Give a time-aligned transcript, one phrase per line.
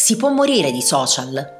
[0.00, 1.58] Si può morire di social?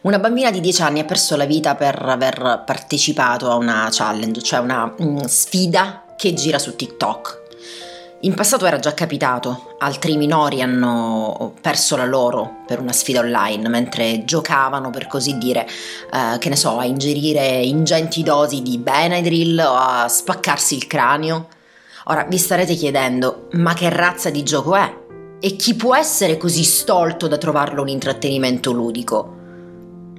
[0.00, 4.40] Una bambina di 10 anni ha perso la vita per aver partecipato a una challenge,
[4.40, 7.42] cioè una mm, sfida che gira su TikTok.
[8.20, 13.68] In passato era già capitato, altri minori hanno perso la loro per una sfida online
[13.68, 15.68] mentre giocavano, per così dire,
[16.10, 21.48] eh, che ne so, a ingerire ingenti dosi di Benadryl o a spaccarsi il cranio.
[22.04, 25.04] Ora vi starete chiedendo, ma che razza di gioco è?
[25.38, 29.34] E chi può essere così stolto da trovarlo un intrattenimento ludico?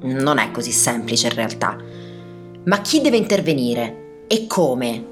[0.04, 1.76] Non è così semplice in realtà.
[2.66, 4.26] Ma chi deve intervenire?
[4.28, 5.06] E come?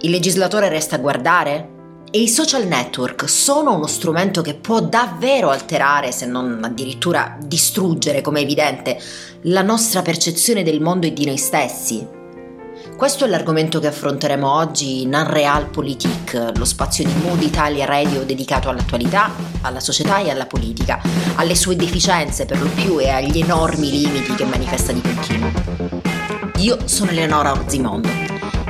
[0.00, 1.74] Il legislatore resta a guardare?
[2.10, 8.20] E i social network sono uno strumento che può davvero alterare, se non addirittura distruggere,
[8.20, 8.98] come è evidente,
[9.42, 12.15] la nostra percezione del mondo e di noi stessi?
[12.96, 18.70] Questo è l'argomento che affronteremo oggi in Unrealpolitik, lo spazio di Mood Italia Radio dedicato
[18.70, 21.00] all'attualità, alla società e alla politica,
[21.34, 25.50] alle sue deficienze per lo più e agli enormi limiti che manifesta di continuo.
[26.56, 28.08] Io sono Eleonora Orzimondo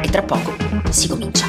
[0.03, 0.57] e tra poco
[0.91, 1.47] si comincia.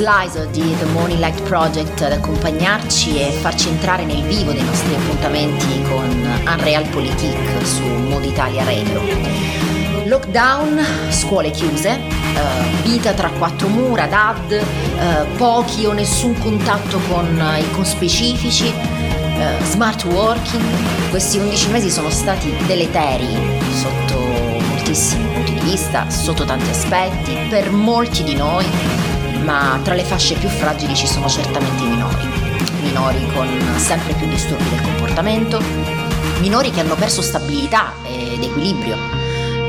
[0.00, 4.94] Slicer di The Morning Light Project ad accompagnarci e farci entrare nel vivo dei nostri
[4.94, 6.08] appuntamenti con
[6.46, 8.98] Unreal Politik su Mood Italia Radio.
[10.06, 14.62] Lockdown, scuole chiuse, uh, vita tra quattro mura, DAD,
[14.96, 20.64] uh, pochi o nessun contatto con i conspecifici, uh, smart working.
[21.10, 23.28] Questi 11 mesi sono stati deleteri
[23.74, 24.18] sotto
[24.66, 28.99] moltissimi punti di vista, sotto tanti aspetti, per molti di noi
[29.42, 32.26] ma tra le fasce più fragili ci sono certamente i minori,
[32.82, 35.60] minori con sempre più disturbi del comportamento,
[36.40, 38.96] minori che hanno perso stabilità ed equilibrio.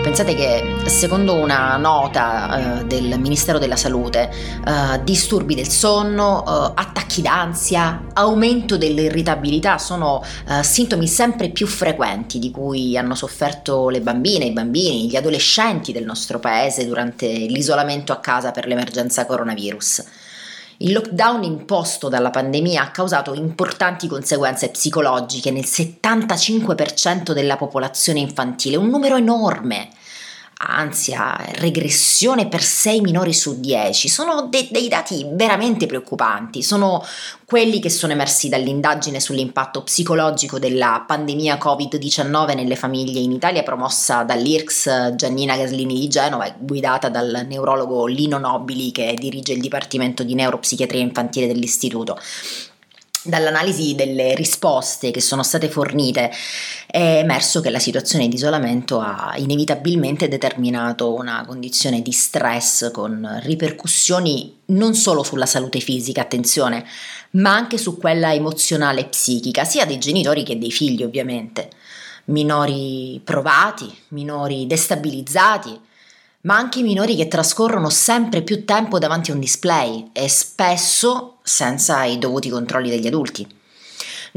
[0.01, 4.29] Pensate che secondo una nota eh, del Ministero della Salute,
[4.65, 12.39] eh, disturbi del sonno, eh, attacchi d'ansia, aumento dell'irritabilità sono eh, sintomi sempre più frequenti
[12.39, 18.11] di cui hanno sofferto le bambine, i bambini, gli adolescenti del nostro paese durante l'isolamento
[18.11, 20.03] a casa per l'emergenza coronavirus.
[20.77, 28.77] Il lockdown imposto dalla pandemia ha causato importanti conseguenze psicologiche nel 75% della popolazione infantile,
[28.77, 29.89] un numero enorme
[30.67, 37.03] ansia, regressione per 6 minori su 10, sono de- dei dati veramente preoccupanti, sono
[37.45, 44.23] quelli che sono emersi dall'indagine sull'impatto psicologico della pandemia Covid-19 nelle famiglie in Italia promossa
[44.23, 50.23] dall'IRCS Giannina Gaslini di Genova e guidata dal neurologo Lino Nobili che dirige il Dipartimento
[50.23, 52.17] di Neuropsichiatria Infantile dell'Istituto
[53.23, 56.31] dall'analisi delle risposte che sono state fornite
[56.87, 63.39] è emerso che la situazione di isolamento ha inevitabilmente determinato una condizione di stress con
[63.43, 66.85] ripercussioni non solo sulla salute fisica, attenzione,
[67.31, 71.69] ma anche su quella emozionale e psichica, sia dei genitori che dei figli ovviamente.
[72.25, 75.79] Minori provati, minori destabilizzati,
[76.41, 82.03] ma anche minori che trascorrono sempre più tempo davanti a un display e spesso senza
[82.03, 83.59] i dovuti controlli degli adulti.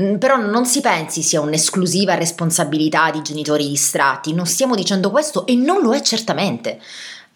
[0.00, 5.46] Mm, però non si pensi sia un'esclusiva responsabilità di genitori distratti, non stiamo dicendo questo
[5.46, 6.80] e non lo è certamente.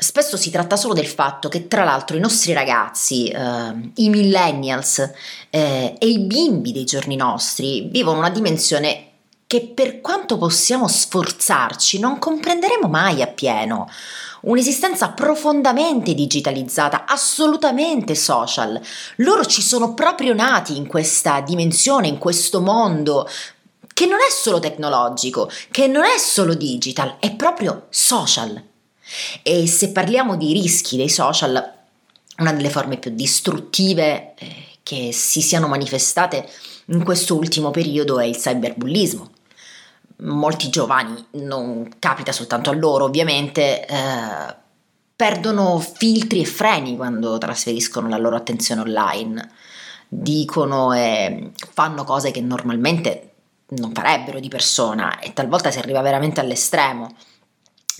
[0.01, 4.99] Spesso si tratta solo del fatto che tra l'altro i nostri ragazzi, eh, i millennials
[5.51, 9.05] eh, e i bimbi dei giorni nostri vivono una dimensione
[9.49, 13.89] che per quanto possiamo sforzarci non comprenderemo mai appieno
[14.49, 18.81] un'esistenza profondamente digitalizzata, assolutamente social.
[19.17, 23.29] Loro ci sono proprio nati in questa dimensione, in questo mondo
[23.93, 28.63] che non è solo tecnologico, che non è solo digital, è proprio social.
[29.43, 31.73] E se parliamo di rischi dei social,
[32.39, 36.49] una delle forme più distruttive eh, che si siano manifestate
[36.87, 39.31] in questo ultimo periodo è il cyberbullismo
[40.21, 44.57] molti giovani, non capita soltanto a loro ovviamente, eh,
[45.15, 49.51] perdono filtri e freni quando trasferiscono la loro attenzione online,
[50.09, 53.33] dicono e fanno cose che normalmente
[53.71, 57.15] non farebbero di persona e talvolta si arriva veramente all'estremo.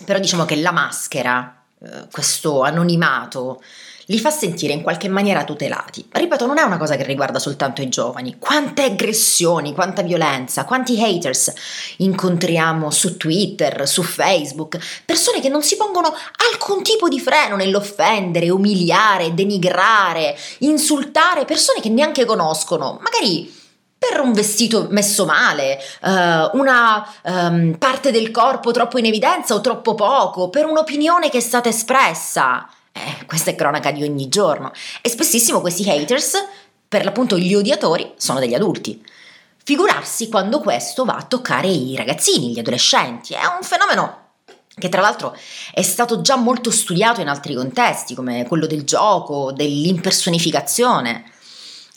[0.05, 3.61] Però diciamo che la maschera, eh, questo anonimato,
[4.11, 6.07] li fa sentire in qualche maniera tutelati.
[6.11, 8.37] Ripeto, non è una cosa che riguarda soltanto i giovani.
[8.39, 11.53] Quante aggressioni, quanta violenza, quanti haters
[11.99, 16.15] incontriamo su Twitter, su Facebook, persone che non si pongono
[16.51, 23.57] alcun tipo di freno nell'offendere, umiliare, denigrare, insultare persone che neanche conoscono, magari
[23.99, 29.61] per un vestito messo male, uh, una um, parte del corpo troppo in evidenza o
[29.61, 32.69] troppo poco, per un'opinione che è stata espressa.
[32.99, 34.73] Eh, questa è cronaca di ogni giorno.
[35.01, 36.33] E spessissimo questi haters,
[36.89, 39.05] per l'appunto gli odiatori, sono degli adulti.
[39.63, 43.35] Figurarsi quando questo va a toccare i ragazzini, gli adolescenti.
[43.35, 44.27] È un fenomeno
[44.79, 45.37] che tra l'altro
[45.73, 51.25] è stato già molto studiato in altri contesti, come quello del gioco, dell'impersonificazione.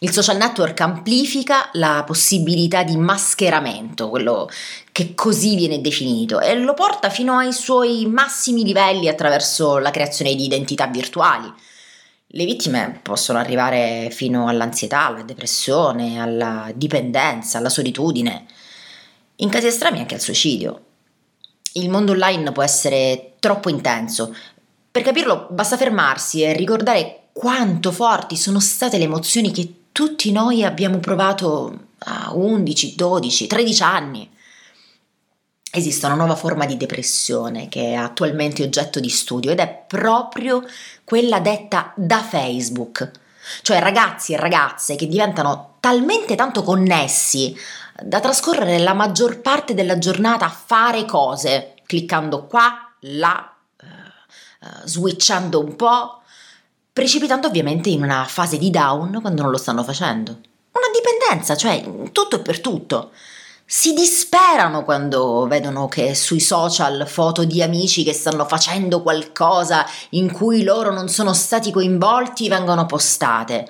[0.03, 4.49] Il social network amplifica la possibilità di mascheramento, quello
[4.91, 10.33] che così viene definito, e lo porta fino ai suoi massimi livelli attraverso la creazione
[10.33, 11.53] di identità virtuali.
[12.25, 18.45] Le vittime possono arrivare fino all'ansietà, alla depressione, alla dipendenza, alla solitudine,
[19.35, 20.81] in casi estremi anche al suicidio.
[21.73, 24.35] Il mondo online può essere troppo intenso.
[24.89, 30.63] Per capirlo basta fermarsi e ricordare quanto forti sono state le emozioni che tutti noi
[30.63, 34.29] abbiamo provato a 11, 12, 13 anni.
[35.73, 40.63] Esiste una nuova forma di depressione che è attualmente oggetto di studio ed è proprio
[41.03, 43.09] quella detta da Facebook,
[43.61, 47.55] cioè ragazzi e ragazze che diventano talmente tanto connessi
[48.01, 55.59] da trascorrere la maggior parte della giornata a fare cose, cliccando qua, là, uh, switchando
[55.59, 56.20] un po',
[56.93, 60.31] precipitando ovviamente in una fase di down quando non lo stanno facendo.
[60.71, 63.11] Una dipendenza, cioè tutto e per tutto.
[63.65, 70.31] Si disperano quando vedono che sui social foto di amici che stanno facendo qualcosa in
[70.31, 73.69] cui loro non sono stati coinvolti vengono postate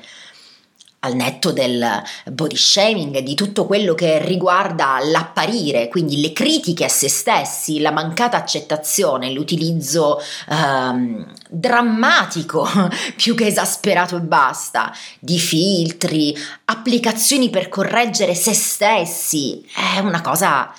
[1.04, 6.90] al netto del body shaming, di tutto quello che riguarda l'apparire, quindi le critiche a
[6.90, 12.68] se stessi, la mancata accettazione, l'utilizzo ehm, drammatico,
[13.18, 19.66] più che esasperato e basta, di filtri, applicazioni per correggere se stessi,
[19.96, 20.72] è una cosa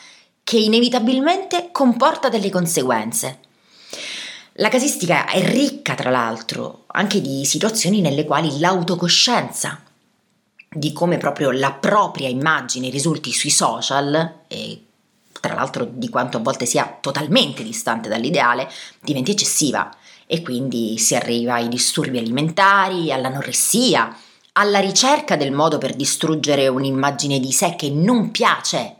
[0.44, 3.38] che inevitabilmente comporta delle conseguenze.
[4.56, 9.80] La casistica è ricca, tra l'altro, anche di situazioni nelle quali l'autocoscienza
[10.72, 14.84] di come proprio la propria immagine risulti sui social e
[15.40, 19.90] tra l'altro di quanto a volte sia totalmente distante dall'ideale, diventi eccessiva
[20.24, 24.16] e quindi si arriva ai disturbi alimentari, all'anoressia,
[24.52, 28.96] alla ricerca del modo per distruggere un'immagine di sé che non piace.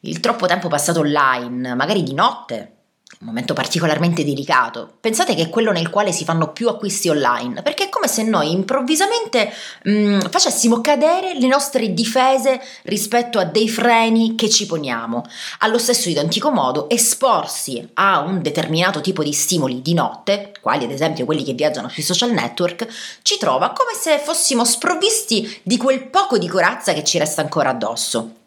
[0.00, 2.76] Il troppo tempo passato online, magari di notte,
[3.22, 4.94] un momento particolarmente delicato.
[5.00, 8.24] Pensate che è quello nel quale si fanno più acquisti online, perché è come se
[8.24, 9.52] noi improvvisamente
[9.84, 15.24] mh, mm, facessimo cadere le nostre difese rispetto a dei freni che ci poniamo.
[15.60, 20.90] Allo stesso identico modo, esporsi a un determinato tipo di stimoli di notte, quali ad
[20.90, 22.88] esempio quelli che viaggiano sui social network,
[23.22, 27.70] ci trova come se fossimo sprovvisti di quel poco di corazza che ci resta ancora
[27.70, 28.40] addosso.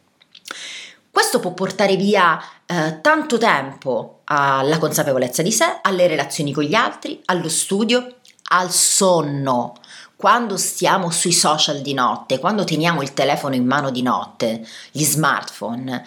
[1.16, 6.74] Questo può portare via eh, tanto tempo alla consapevolezza di sé, alle relazioni con gli
[6.74, 8.16] altri, allo studio,
[8.50, 9.76] al sonno.
[10.18, 15.06] Quando stiamo sui social di notte, quando teniamo il telefono in mano di notte, gli
[15.06, 16.06] smartphone,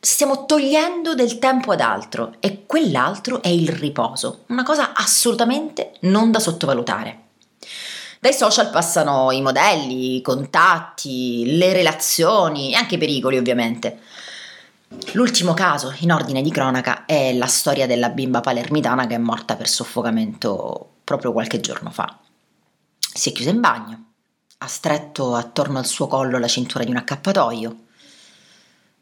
[0.00, 6.30] stiamo togliendo del tempo ad altro e quell'altro è il riposo, una cosa assolutamente non
[6.30, 7.24] da sottovalutare.
[8.18, 14.00] Dai social passano i modelli, i contatti, le relazioni e anche i pericoli ovviamente.
[15.12, 19.56] L'ultimo caso in ordine di cronaca è la storia della bimba palermitana che è morta
[19.56, 22.18] per soffocamento proprio qualche giorno fa.
[22.98, 24.04] Si è chiusa in bagno,
[24.58, 27.76] ha stretto attorno al suo collo la cintura di un accappatoio.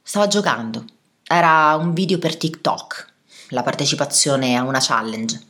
[0.02, 0.84] Stava giocando.
[1.24, 3.12] Era un video per TikTok,
[3.48, 5.40] la partecipazione a una challenge.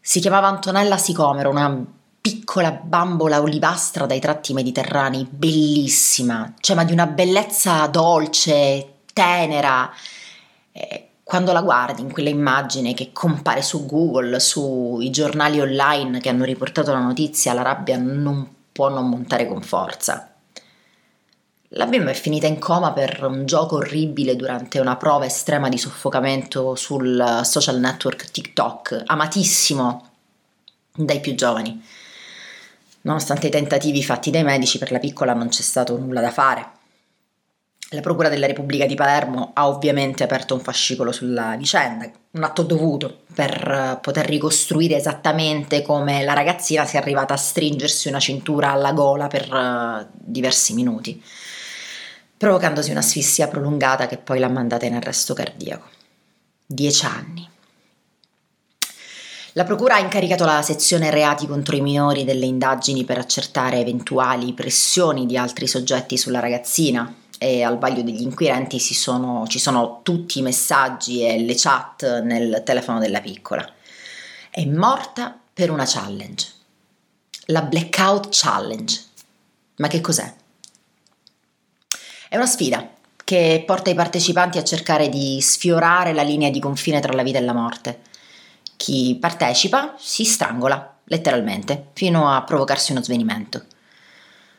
[0.00, 1.84] Si chiamava Antonella Sicomero, una
[2.22, 9.92] piccola bambola olivastra dai tratti mediterranei, bellissima, cioè ma di una bellezza dolce, tenera.
[10.70, 16.28] Eh, quando la guardi in quella immagine che compare su Google, sui giornali online che
[16.28, 20.32] hanno riportato la notizia, la rabbia non può non montare con forza.
[21.74, 25.78] La bimba è finita in coma per un gioco orribile durante una prova estrema di
[25.78, 30.10] soffocamento sul social network TikTok, amatissimo
[30.94, 31.82] dai più giovani.
[33.02, 36.80] Nonostante i tentativi fatti dai medici, per la piccola non c'è stato nulla da fare.
[37.90, 42.62] La Procura della Repubblica di Palermo ha ovviamente aperto un fascicolo sulla vicenda, un atto
[42.62, 48.92] dovuto per poter ricostruire esattamente come la ragazzina sia arrivata a stringersi una cintura alla
[48.92, 51.22] gola per uh, diversi minuti,
[52.38, 55.86] provocandosi un'asfissia prolungata che poi l'ha mandata in arresto cardiaco.
[56.64, 57.51] Dieci anni.
[59.54, 64.54] La Procura ha incaricato la sezione reati contro i minori delle indagini per accertare eventuali
[64.54, 70.38] pressioni di altri soggetti sulla ragazzina e al vaglio degli inquirenti sono, ci sono tutti
[70.38, 73.68] i messaggi e le chat nel telefono della piccola.
[74.48, 76.48] È morta per una challenge.
[77.46, 79.00] La Blackout Challenge.
[79.76, 80.34] Ma che cos'è?
[82.30, 82.88] È una sfida
[83.22, 87.36] che porta i partecipanti a cercare di sfiorare la linea di confine tra la vita
[87.36, 88.10] e la morte
[88.82, 93.62] chi partecipa si strangola, letteralmente, fino a provocarsi uno svenimento.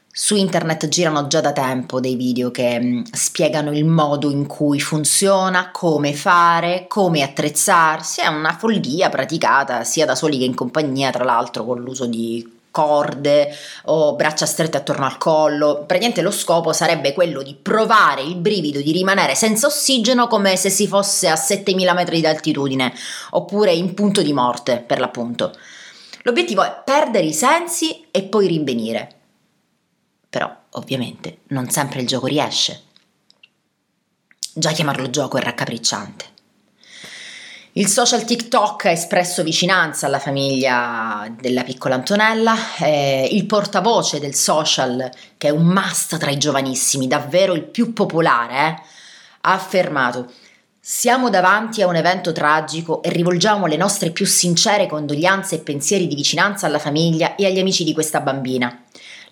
[0.10, 4.80] Su internet girano già da tempo dei video che mm, spiegano il modo in cui
[4.80, 8.22] funziona, come fare, come attrezzarsi.
[8.22, 12.53] È una follia praticata sia da soli che in compagnia, tra l'altro, con l'uso di
[12.74, 15.84] corde o braccia strette attorno al collo.
[15.86, 20.72] Praticamente lo scopo sarebbe quello di provare il brivido di rimanere senza ossigeno come se
[20.72, 22.92] si fosse a 7000 metri di altitudine
[23.30, 25.54] oppure in punto di morte per l'appunto.
[26.24, 29.20] L'obiettivo è perdere i sensi e poi rinvenire.
[30.30, 32.86] Però ovviamente non sempre il gioco riesce.
[34.52, 36.33] Già chiamarlo gioco è raccapricciante.
[37.76, 44.36] Il social TikTok ha espresso vicinanza alla famiglia della piccola Antonella, eh, il portavoce del
[44.36, 48.82] social, che è un must tra i giovanissimi, davvero il più popolare, eh,
[49.42, 50.32] ha affermato
[50.86, 56.08] siamo davanti a un evento tragico e rivolgiamo le nostre più sincere condoglianze e pensieri
[56.08, 58.84] di vicinanza alla famiglia e agli amici di questa bambina.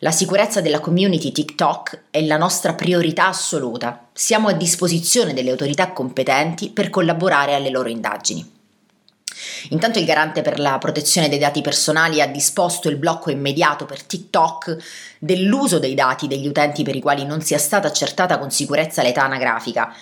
[0.03, 4.07] La sicurezza della community TikTok è la nostra priorità assoluta.
[4.11, 8.43] Siamo a disposizione delle autorità competenti per collaborare alle loro indagini.
[9.69, 14.01] Intanto il garante per la protezione dei dati personali ha disposto il blocco immediato per
[14.01, 14.77] TikTok
[15.19, 19.21] dell'uso dei dati degli utenti per i quali non sia stata accertata con sicurezza l'età
[19.25, 19.93] anagrafica.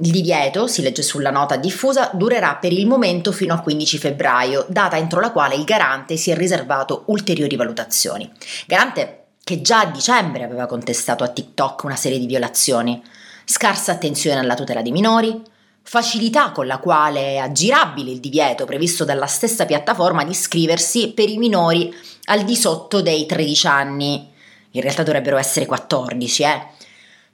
[0.00, 4.64] Il divieto, si legge sulla nota diffusa, durerà per il momento fino al 15 febbraio,
[4.68, 8.30] data entro la quale il garante si è riservato ulteriori valutazioni.
[8.64, 9.17] Garante
[9.48, 13.02] che già a dicembre aveva contestato a TikTok una serie di violazioni,
[13.46, 15.40] scarsa attenzione alla tutela dei minori,
[15.80, 21.30] facilità con la quale è aggirabile il divieto previsto dalla stessa piattaforma di iscriversi per
[21.30, 21.90] i minori
[22.24, 24.30] al di sotto dei 13 anni.
[24.72, 26.66] In realtà dovrebbero essere 14, eh.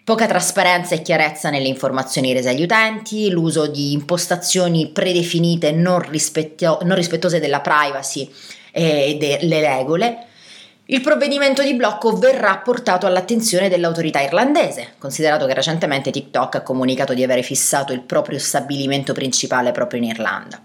[0.04, 6.78] Poca trasparenza e chiarezza nelle informazioni rese agli utenti, l'uso di impostazioni predefinite non, rispetto-
[6.84, 8.32] non rispettose della privacy
[8.70, 10.28] e delle regole,
[10.86, 17.14] Il provvedimento di blocco verrà portato all'attenzione dell'autorità irlandese, considerato che recentemente TikTok ha comunicato
[17.14, 20.62] di avere fissato il proprio stabilimento principale proprio in Irlanda.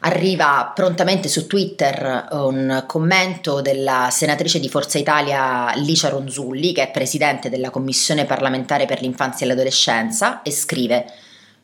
[0.00, 6.90] Arriva prontamente su Twitter un commento della senatrice di Forza Italia Licia Ronzulli, che è
[6.90, 11.06] presidente della Commissione parlamentare per l'infanzia e l'adolescenza, e scrive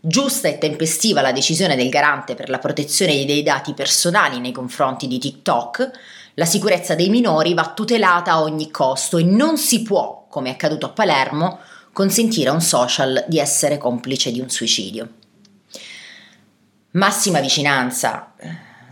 [0.03, 5.07] Giusta e tempestiva la decisione del garante per la protezione dei dati personali nei confronti
[5.07, 5.91] di TikTok,
[6.35, 10.53] la sicurezza dei minori va tutelata a ogni costo e non si può, come è
[10.53, 11.59] accaduto a Palermo,
[11.93, 15.09] consentire a un social di essere complice di un suicidio.
[16.93, 18.49] Massima vicinanza eh,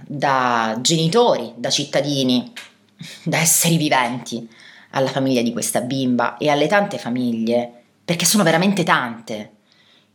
[0.07, 2.52] da genitori, da cittadini,
[3.23, 4.49] da esseri viventi
[4.90, 7.73] alla famiglia di questa bimba e alle tante famiglie,
[8.04, 9.52] perché sono veramente tante,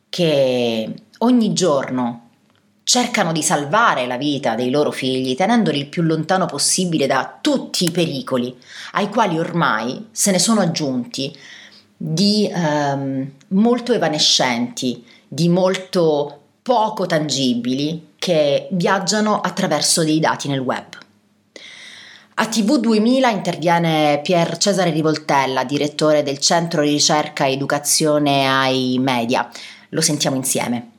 [0.10, 2.23] che ogni giorno
[2.84, 7.86] cercano di salvare la vita dei loro figli tenendoli il più lontano possibile da tutti
[7.86, 8.56] i pericoli
[8.94, 11.36] ai quali ormai se ne sono aggiunti
[11.96, 20.98] di ehm, molto evanescenti, di molto poco tangibili che viaggiano attraverso dei dati nel web.
[22.36, 28.98] A TV 2000 interviene Pier Cesare Rivoltella, direttore del Centro di Ricerca e Educazione ai
[29.00, 29.50] Media.
[29.90, 30.93] Lo sentiamo insieme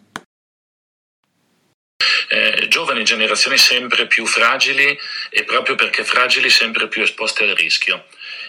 [2.28, 4.98] eh, giovani generazioni sempre più fragili
[5.30, 8.06] e proprio perché fragili sempre più esposte al rischio.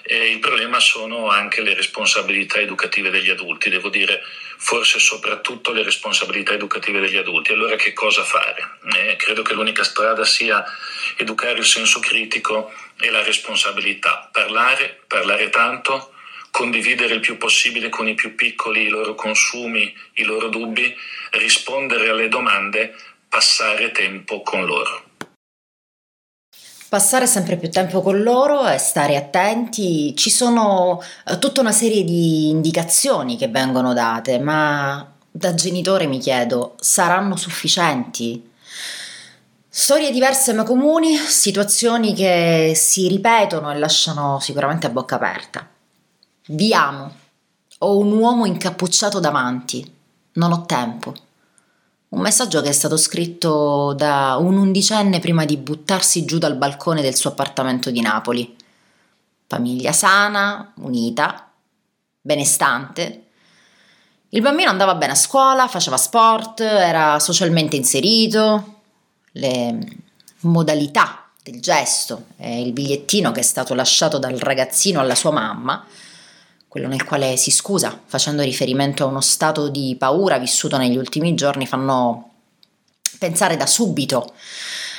[0.08, 4.24] E il problema sono anche le responsabilità educative degli adulti, devo dire
[4.58, 7.54] forse soprattutto le responsabilità educative degli adulti.
[7.54, 8.78] Allora che cosa fare?
[8.96, 10.64] Eh, credo che l'unica strada sia
[11.18, 16.14] educare il senso critico e la responsabilità, parlare, parlare tanto,
[16.52, 20.96] condividere il più possibile con i più piccoli i loro consumi, i loro dubbi,
[21.32, 22.96] rispondere alle domande
[23.36, 25.04] passare tempo con loro.
[26.88, 30.16] Passare sempre più tempo con loro e stare attenti.
[30.16, 36.18] Ci sono eh, tutta una serie di indicazioni che vengono date, ma da genitore mi
[36.18, 38.52] chiedo, saranno sufficienti?
[39.68, 45.68] Storie diverse ma comuni, situazioni che si ripetono e lasciano sicuramente a bocca aperta.
[46.48, 47.14] Vi amo.
[47.80, 49.94] Ho un uomo incappucciato davanti.
[50.36, 51.14] Non ho tempo.
[52.16, 57.02] Un messaggio che è stato scritto da un undicenne prima di buttarsi giù dal balcone
[57.02, 58.56] del suo appartamento di Napoli.
[59.48, 61.52] Famiglia sana, unita,
[62.22, 63.24] benestante.
[64.30, 68.80] Il bambino andava bene a scuola, faceva sport, era socialmente inserito.
[69.34, 69.78] Le
[70.40, 75.86] modalità del gesto e il bigliettino che è stato lasciato dal ragazzino alla sua mamma
[76.76, 81.34] quello nel quale si scusa, facendo riferimento a uno stato di paura vissuto negli ultimi
[81.34, 82.32] giorni, fanno
[83.18, 84.34] pensare da subito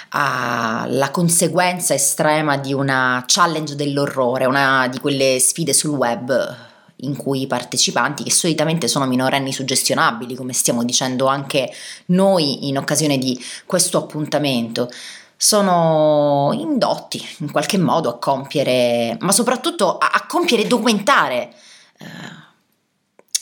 [0.09, 6.57] alla conseguenza estrema di una challenge dell'orrore, una di quelle sfide sul web
[7.01, 11.71] in cui i partecipanti, che solitamente sono minorenni suggestionabili, come stiamo dicendo anche
[12.07, 14.91] noi in occasione di questo appuntamento,
[15.37, 21.53] sono indotti in qualche modo a compiere, ma soprattutto a, a compiere e documentare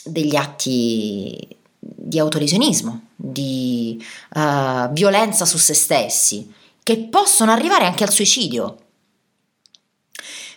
[0.03, 1.47] degli atti
[1.79, 4.03] di autolesionismo, di
[4.35, 8.77] uh, violenza su se stessi, che possono arrivare anche al suicidio.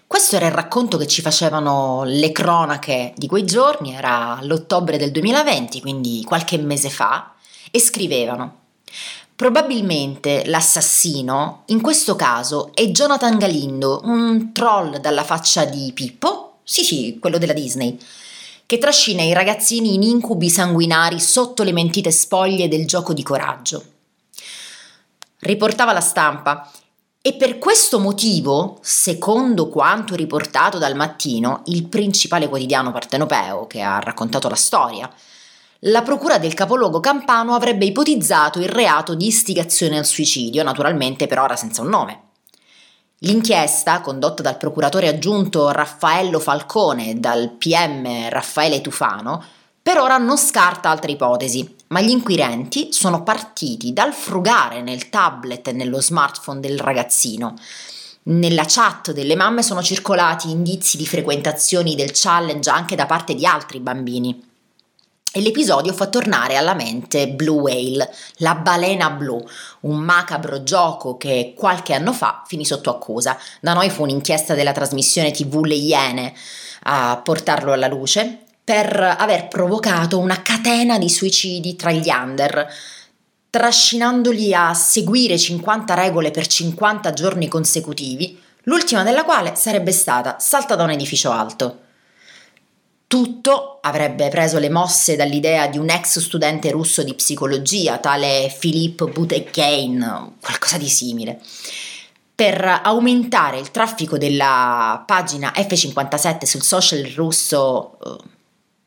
[0.06, 5.10] Questo era il racconto che ci facevano le cronache di quei giorni, era l'ottobre del
[5.10, 7.34] 2020, quindi qualche mese fa,
[7.70, 8.66] e scrivevano
[9.38, 16.84] Probabilmente l'assassino, in questo caso, è Jonathan Galindo, un troll dalla faccia di Pippo, sì,
[16.84, 17.98] sì, quello della Disney.
[18.66, 23.82] Che trascina i ragazzini in incubi sanguinari sotto le mentite spoglie del gioco di coraggio.
[25.38, 26.70] Riportava la stampa.
[27.22, 33.98] E per questo motivo, secondo quanto riportato dal mattino, il principale quotidiano partenopeo che ha
[33.98, 35.10] raccontato la storia,
[35.82, 41.38] la procura del capoluogo campano avrebbe ipotizzato il reato di istigazione al suicidio, naturalmente per
[41.38, 42.27] ora senza un nome.
[43.22, 49.42] L'inchiesta, condotta dal procuratore aggiunto Raffaello Falcone e dal PM Raffaele Tufano,
[49.82, 55.66] per ora non scarta altre ipotesi, ma gli inquirenti sono partiti dal frugare nel tablet
[55.66, 57.56] e nello smartphone del ragazzino.
[58.24, 63.46] Nella chat delle mamme sono circolati indizi di frequentazioni del challenge anche da parte di
[63.46, 64.47] altri bambini.
[65.30, 69.38] E l'episodio fa tornare alla mente Blue Whale, la balena blu,
[69.80, 73.38] un macabro gioco che qualche anno fa finì sotto accusa.
[73.60, 76.32] Da noi fu un'inchiesta della trasmissione TV Le Iene
[76.84, 82.66] a portarlo alla luce per aver provocato una catena di suicidi tra gli under,
[83.50, 90.74] trascinandoli a seguire 50 regole per 50 giorni consecutivi l'ultima della quale sarebbe stata salta
[90.74, 91.86] da un edificio alto.
[93.08, 99.06] Tutto avrebbe preso le mosse dall'idea di un ex studente russo di psicologia, tale Philippe
[99.06, 101.40] Boutekein, qualcosa di simile,
[102.34, 108.24] per aumentare il traffico della pagina F57 sul social russo eh,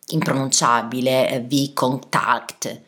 [0.09, 2.81] impronunciabile V-Contact.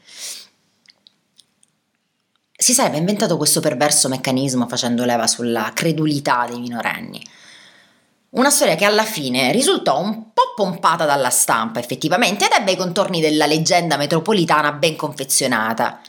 [2.55, 7.25] Si sarebbe inventato questo perverso meccanismo facendo leva sulla credulità dei minorenni
[8.33, 12.75] una storia che alla fine risultò un po' pompata dalla stampa effettivamente ed ebbe i
[12.75, 15.99] contorni della leggenda metropolitana ben confezionata.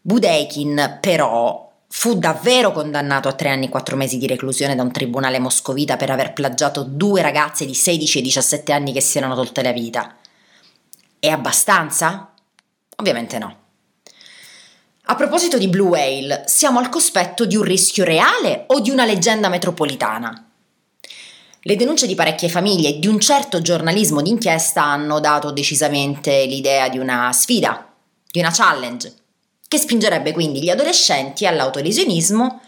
[0.00, 4.92] Budeikin però fu davvero condannato a tre anni e quattro mesi di reclusione da un
[4.92, 9.34] tribunale moscovita per aver plagiato due ragazze di 16 e 17 anni che si erano
[9.34, 10.16] tolte la vita.
[11.18, 12.34] È abbastanza?
[12.96, 13.56] Ovviamente no.
[15.10, 19.06] A proposito di Blue Whale, siamo al cospetto di un rischio reale o di una
[19.06, 20.47] leggenda metropolitana?
[21.62, 26.88] Le denunce di parecchie famiglie e di un certo giornalismo d'inchiesta hanno dato decisamente l'idea
[26.88, 27.92] di una sfida,
[28.30, 29.12] di una challenge,
[29.66, 32.60] che spingerebbe quindi gli adolescenti all'autolesionismo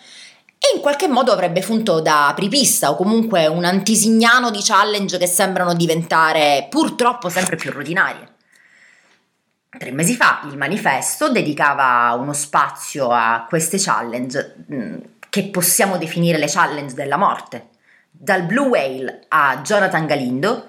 [0.58, 5.28] e in qualche modo avrebbe funto da apripista o comunque un antisignano di challenge che
[5.28, 8.28] sembrano diventare purtroppo sempre più rutinarie.
[9.70, 14.96] Tre mesi fa il manifesto dedicava uno spazio a queste challenge mm,
[15.28, 17.69] che possiamo definire le challenge della morte
[18.22, 20.66] dal Blue Whale a Jonathan Galindo,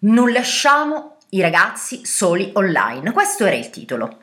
[0.00, 3.12] non lasciamo i ragazzi soli online.
[3.12, 4.18] Questo era il titolo.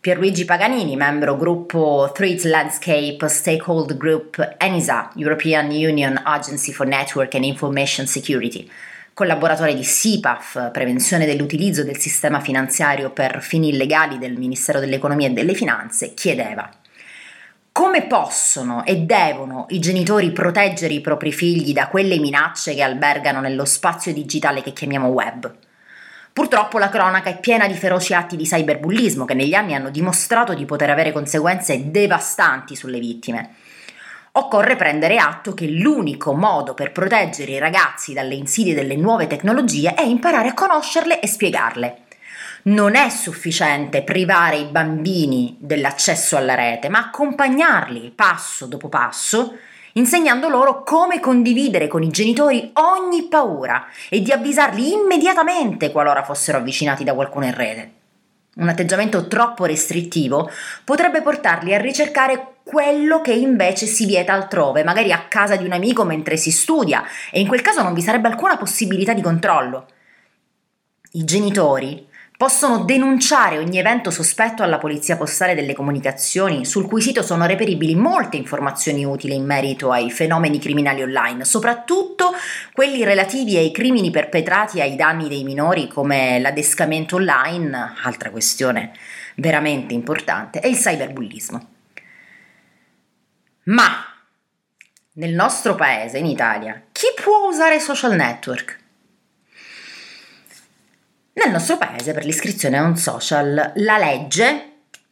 [0.00, 7.44] Pierluigi Paganini, membro gruppo Threat Landscape Stakeholder Group ENISA, European Union Agency for Network and
[7.44, 8.66] Information Security,
[9.12, 15.32] collaboratore di SIPAF, prevenzione dell'utilizzo del sistema finanziario per fini illegali del Ministero dell'Economia e
[15.32, 16.70] delle Finanze, chiedeva
[17.76, 23.40] come possono e devono i genitori proteggere i propri figli da quelle minacce che albergano
[23.40, 25.54] nello spazio digitale che chiamiamo web?
[26.32, 30.54] Purtroppo la cronaca è piena di feroci atti di cyberbullismo che negli anni hanno dimostrato
[30.54, 33.56] di poter avere conseguenze devastanti sulle vittime.
[34.32, 39.92] Occorre prendere atto che l'unico modo per proteggere i ragazzi dalle insidie delle nuove tecnologie
[39.92, 42.05] è imparare a conoscerle e spiegarle
[42.66, 49.56] non è sufficiente privare i bambini dell'accesso alla rete, ma accompagnarli passo dopo passo,
[49.92, 56.58] insegnando loro come condividere con i genitori ogni paura e di avvisarli immediatamente qualora fossero
[56.58, 57.92] avvicinati da qualcuno in rete.
[58.56, 60.50] Un atteggiamento troppo restrittivo
[60.82, 65.72] potrebbe portarli a ricercare quello che invece si vieta altrove, magari a casa di un
[65.72, 69.86] amico mentre si studia, e in quel caso non vi sarebbe alcuna possibilità di controllo.
[71.12, 72.05] I genitori
[72.36, 77.94] Possono denunciare ogni evento sospetto alla Polizia Postale delle Comunicazioni, sul cui sito sono reperibili
[77.94, 82.34] molte informazioni utili in merito ai fenomeni criminali online, soprattutto
[82.74, 88.92] quelli relativi ai crimini perpetrati ai danni dei minori come l'adescamento online, altra questione
[89.36, 91.68] veramente importante, e il cyberbullismo.
[93.64, 94.04] Ma
[95.12, 98.84] nel nostro paese, in Italia, chi può usare social network?
[101.36, 104.70] Nel nostro paese per l'iscrizione a un social la legge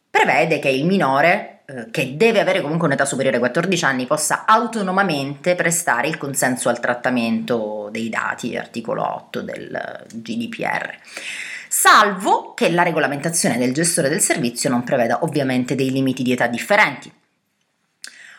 [0.09, 4.45] prevede che il minore, eh, che deve avere comunque un'età superiore ai 14 anni, possa
[4.45, 10.97] autonomamente prestare il consenso al trattamento dei dati, articolo 8 del GDPR
[11.67, 16.47] salvo che la regolamentazione del gestore del servizio non preveda ovviamente dei limiti di età
[16.47, 17.11] differenti.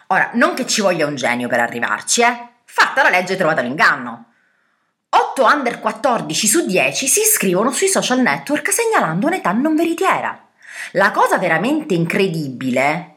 [0.07, 2.49] Ora, non che ci voglia un genio per arrivarci, eh?
[2.65, 4.33] Fatta la legge trovata l'inganno.
[5.17, 10.47] 8 under 14 su 10 si iscrivono sui social network segnalando un'età non veritiera.
[10.93, 13.15] La cosa veramente incredibile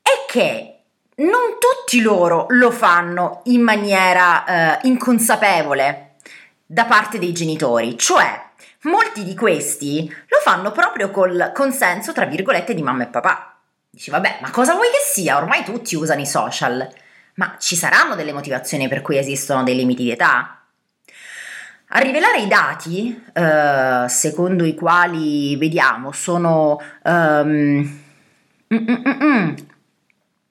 [0.00, 0.74] è che
[1.16, 6.14] non tutti loro lo fanno in maniera eh, inconsapevole
[6.64, 8.40] da parte dei genitori, cioè
[8.82, 13.56] molti di questi lo fanno proprio col consenso, tra virgolette, di mamma e papà.
[13.90, 15.38] Dici, vabbè, ma cosa vuoi che sia?
[15.38, 16.88] Ormai tutti usano i social.
[17.34, 20.57] Ma ci saranno delle motivazioni per cui esistono dei limiti di età?
[21.90, 28.00] A rivelare i dati, eh, secondo i quali vediamo, sono um,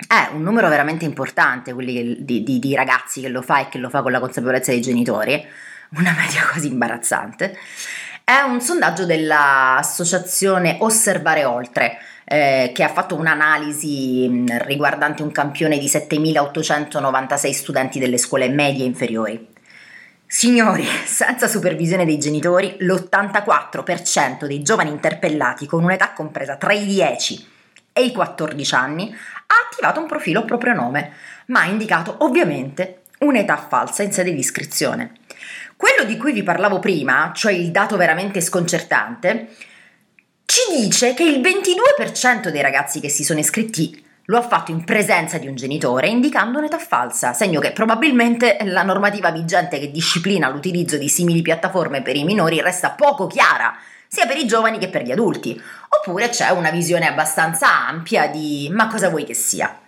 [0.08, 3.78] è un numero veramente importante quelli di, di, di, ragazzi che lo fa e che
[3.78, 5.46] lo fa con la consapevolezza dei genitori,
[5.98, 7.56] una media quasi imbarazzante.
[8.24, 15.86] È un sondaggio dell'associazione Osservare Oltre, eh, che ha fatto un'analisi riguardante un campione di
[15.86, 19.56] 7.896 studenti delle scuole medie inferiori.
[20.30, 27.48] Signori, senza supervisione dei genitori, l'84% dei giovani interpellati con un'età compresa tra i 10
[27.94, 31.14] e i 14 anni, ha attivato un profilo a proprio nome,
[31.48, 35.14] ma ha indicato ovviamente un'età falsa in sede di iscrizione.
[35.78, 39.56] Quello di cui vi parlavo prima, cioè il dato veramente sconcertante,
[40.44, 44.84] ci dice che il 22% dei ragazzi che si sono iscritti lo ha fatto in
[44.84, 50.50] presenza di un genitore, indicando un'età falsa, segno che probabilmente la normativa vigente che disciplina
[50.50, 53.74] l'utilizzo di simili piattaforme per i minori resta poco chiara,
[54.06, 58.70] sia per i giovani che per gli adulti, oppure c'è una visione abbastanza ampia di
[58.70, 59.80] ma cosa vuoi che sia.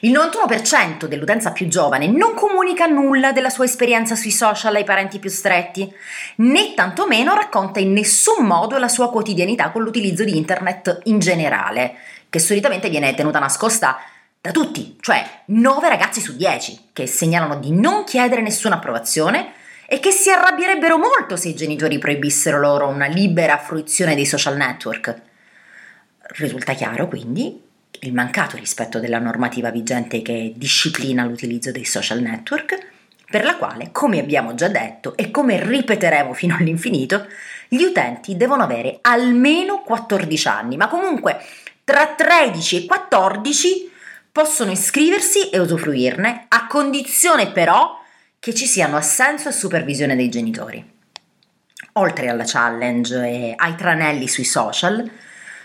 [0.00, 5.18] Il 91% dell'utenza più giovane non comunica nulla della sua esperienza sui social ai parenti
[5.18, 5.90] più stretti,
[6.36, 11.96] né tantomeno racconta in nessun modo la sua quotidianità con l'utilizzo di internet in generale,
[12.34, 13.96] che solitamente viene tenuta nascosta
[14.40, 19.52] da tutti, cioè 9 ragazzi su 10, che segnalano di non chiedere nessuna approvazione
[19.86, 24.56] e che si arrabbierebbero molto se i genitori proibissero loro una libera fruizione dei social
[24.56, 25.14] network.
[26.38, 27.62] Risulta chiaro quindi
[28.00, 32.78] il mancato rispetto della normativa vigente che disciplina l'utilizzo dei social network,
[33.30, 37.28] per la quale, come abbiamo già detto e come ripeteremo fino all'infinito,
[37.68, 41.38] gli utenti devono avere almeno 14 anni, ma comunque
[41.84, 43.92] tra 13 e 14
[44.32, 48.00] possono iscriversi e usufruirne, a condizione però
[48.38, 50.92] che ci siano assenso e supervisione dei genitori.
[51.92, 55.08] Oltre alla challenge e ai tranelli sui social,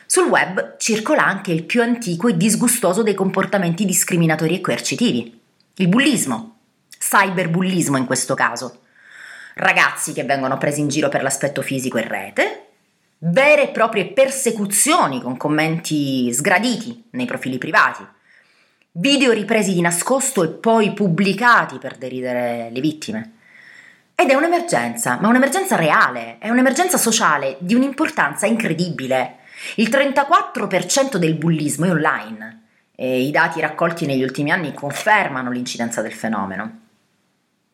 [0.05, 5.41] sul web circola anche il più antico e disgustoso dei comportamenti discriminatori e coercitivi,
[5.75, 6.57] il bullismo,
[6.97, 8.81] cyberbullismo in questo caso.
[9.55, 12.68] Ragazzi che vengono presi in giro per l'aspetto fisico in rete,
[13.19, 18.05] vere e proprie persecuzioni con commenti sgraditi nei profili privati,
[18.91, 23.33] video ripresi di nascosto e poi pubblicati per deridere le vittime.
[24.15, 29.37] Ed è un'emergenza, ma un'emergenza reale, è un'emergenza sociale di un'importanza incredibile.
[29.75, 32.63] Il 34% del bullismo è online
[32.95, 36.79] e i dati raccolti negli ultimi anni confermano l'incidenza del fenomeno.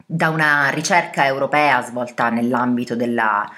[0.06, 3.52] Da una ricerca europea svolta nell'ambito della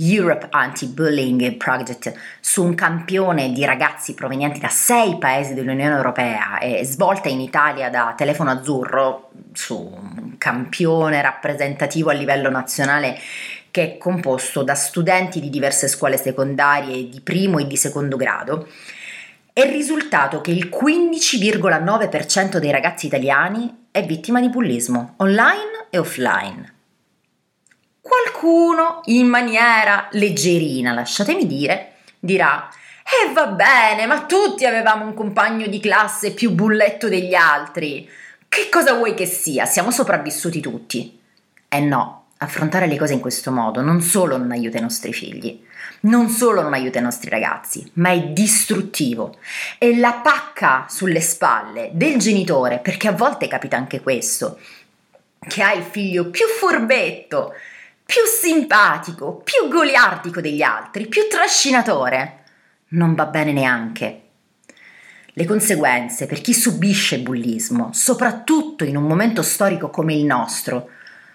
[0.00, 6.84] Europe Anti-Bullying Project su un campione di ragazzi provenienti da sei paesi dell'Unione Europea e
[6.84, 13.18] svolta in Italia da Telefono Azzurro su un campione rappresentativo a livello nazionale
[13.70, 18.68] che è composto da studenti di diverse scuole secondarie di primo e di secondo grado,
[19.52, 26.77] è risultato che il 15,9% dei ragazzi italiani è vittima di bullismo, online e offline.
[28.08, 32.68] Qualcuno, in maniera leggerina, lasciatemi dire, dirà
[33.08, 38.08] e eh, va bene, ma tutti avevamo un compagno di classe più bulletto degli altri.
[38.46, 39.64] Che cosa vuoi che sia?
[39.64, 41.18] Siamo sopravvissuti tutti.
[41.68, 45.64] Eh no, affrontare le cose in questo modo non solo non aiuta i nostri figli,
[46.00, 49.38] non solo non aiuta i nostri ragazzi, ma è distruttivo.
[49.78, 54.58] E la pacca sulle spalle del genitore, perché a volte capita anche questo,
[55.46, 57.54] che ha il figlio più furbetto,
[58.08, 62.44] più simpatico, più goliardico degli altri, più trascinatore,
[62.92, 64.22] non va bene neanche.
[65.26, 70.88] Le conseguenze per chi subisce bullismo, soprattutto in un momento storico come il nostro,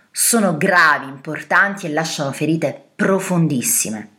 [0.10, 4.10] sono gravi, importanti e lasciano ferite profondissime.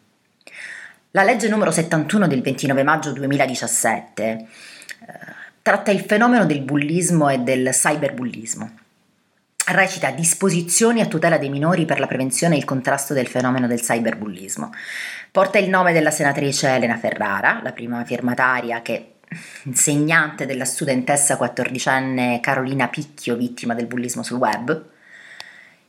[1.11, 4.47] La legge numero 71 del 29 maggio 2017 eh,
[5.61, 8.84] tratta il fenomeno del bullismo e del cyberbullismo.
[9.67, 13.81] Recita disposizioni a tutela dei minori per la prevenzione e il contrasto del fenomeno del
[13.81, 14.71] cyberbullismo.
[15.31, 19.15] Porta il nome della senatrice Elena Ferrara, la prima firmataria che
[19.63, 24.85] insegnante della studentessa quattordicenne Carolina Picchio, vittima del bullismo sul web.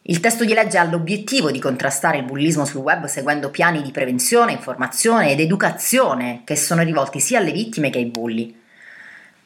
[0.03, 3.91] Il testo di legge ha l'obiettivo di contrastare il bullismo sul web seguendo piani di
[3.91, 8.63] prevenzione, informazione ed educazione che sono rivolti sia alle vittime che ai bulli.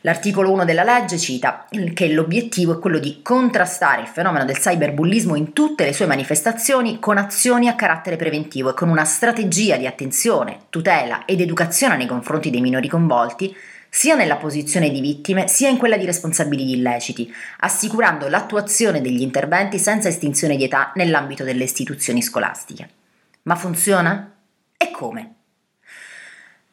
[0.01, 5.35] L'articolo 1 della legge cita che l'obiettivo è quello di contrastare il fenomeno del cyberbullismo
[5.35, 9.85] in tutte le sue manifestazioni con azioni a carattere preventivo e con una strategia di
[9.85, 13.53] attenzione, tutela ed educazione nei confronti dei minori coinvolti
[13.89, 19.21] sia nella posizione di vittime sia in quella di responsabili di illeciti, assicurando l'attuazione degli
[19.21, 22.89] interventi senza estinzione di età nell'ambito delle istituzioni scolastiche.
[23.43, 24.33] Ma funziona?
[24.77, 25.38] E come?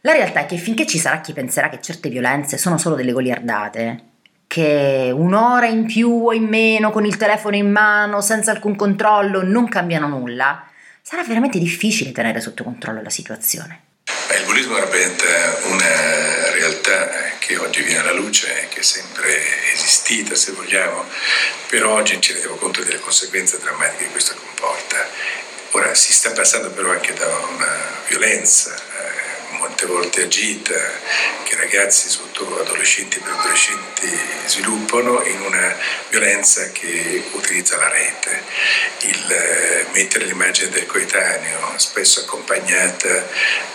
[0.07, 3.11] La realtà è che finché ci sarà chi penserà che certe violenze sono solo delle
[3.11, 4.05] goliardate,
[4.47, 9.42] che un'ora in più o in meno con il telefono in mano, senza alcun controllo,
[9.42, 10.64] non cambiano nulla,
[11.03, 13.81] sarà veramente difficile tenere sotto controllo la situazione.
[14.38, 15.25] Il bullismo rappresenta
[15.73, 17.09] una realtà
[17.40, 21.03] che oggi viene alla luce che è sempre esistita, se vogliamo,
[21.69, 24.99] però oggi ci rendiamo conto delle conseguenze drammatiche che questo comporta.
[25.73, 27.75] Ora si sta passando però anche da una
[28.09, 28.86] violenza,
[29.87, 30.75] molte volte agita,
[31.44, 35.77] che ragazzi, soprattutto adolescenti e preadolescenti, sviluppano in una
[36.09, 38.42] violenza che utilizza la rete.
[39.01, 43.27] Il eh, mettere l'immagine del coetaneo, spesso accompagnata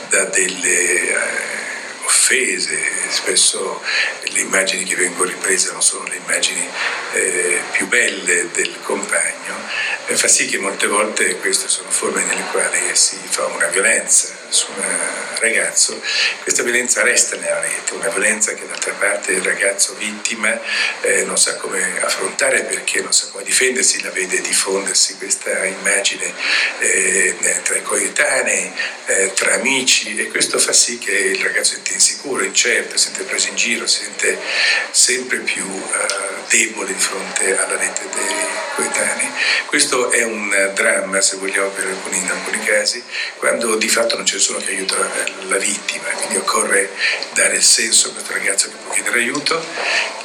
[0.10, 1.10] da delle...
[1.10, 1.60] Eh,
[2.04, 2.78] offese,
[3.10, 3.82] spesso
[4.24, 6.68] le immagini che vengono riprese non sono le immagini
[7.14, 9.56] eh, più belle del compagno,
[10.08, 14.41] eh, fa sì che molte volte queste sono forme nelle quali si fa una violenza
[14.52, 14.84] su un
[15.40, 16.00] ragazzo,
[16.44, 20.60] questa violenza resta nella rete, una violenza che d'altra parte il ragazzo vittima
[21.02, 26.34] eh, non sa come affrontare perché non sa come difendersi, la vede diffondersi questa immagine
[26.80, 28.72] eh, tra i coetanei,
[29.06, 33.24] eh, tra amici e questo fa sì che il ragazzo sente insicuro, incerto, si sente
[33.24, 34.38] preso in giro, si sente
[34.92, 38.36] sempre più eh, debole di fronte alla rete dei
[38.76, 39.30] coetanei.
[39.66, 43.02] Questo è un dramma, se vogliamo, per alcuni, in alcuni casi,
[43.38, 44.98] quando di fatto non c'è nessuno che aiuta
[45.50, 46.90] la vittima, quindi occorre
[47.36, 49.64] dare il senso a questo ragazzo che può chiedere aiuto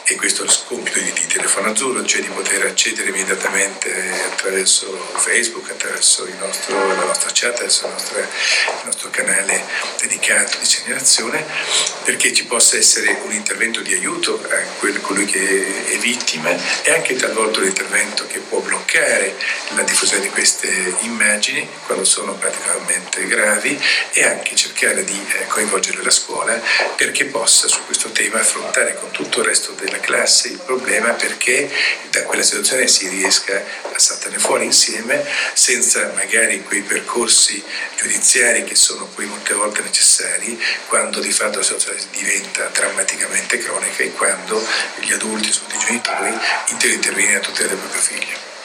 [0.08, 3.90] e questo è il compito di, di Telefono Azzurro, cioè di poter accedere immediatamente
[4.30, 9.64] attraverso Facebook, attraverso nostro, la nostra chat, attraverso il nostro, il nostro canale
[10.00, 11.44] dedicato di segnalazione,
[12.04, 17.16] perché ci possa essere un intervento di aiuto a colui che è vittima e anche
[17.16, 19.34] talvolta un intervento che può bloccare
[19.74, 20.68] la diffusione di queste
[21.00, 23.76] immagini quando sono particolarmente gravi
[24.12, 26.60] e anche cercare di eh, coinvolgere la scuola
[26.96, 31.70] perché possa su questo tema affrontare con tutto il resto della classe il problema perché
[32.10, 37.62] da quella situazione si riesca a saltare fuori insieme senza magari quei percorsi
[37.96, 44.02] giudiziari che sono poi molte volte necessari quando di fatto la situazione diventa drammaticamente cronica
[44.02, 44.64] e quando
[45.00, 46.38] gli adulti, soprattutto i genitori,
[46.68, 48.55] intervenire a tutela del proprio figlio.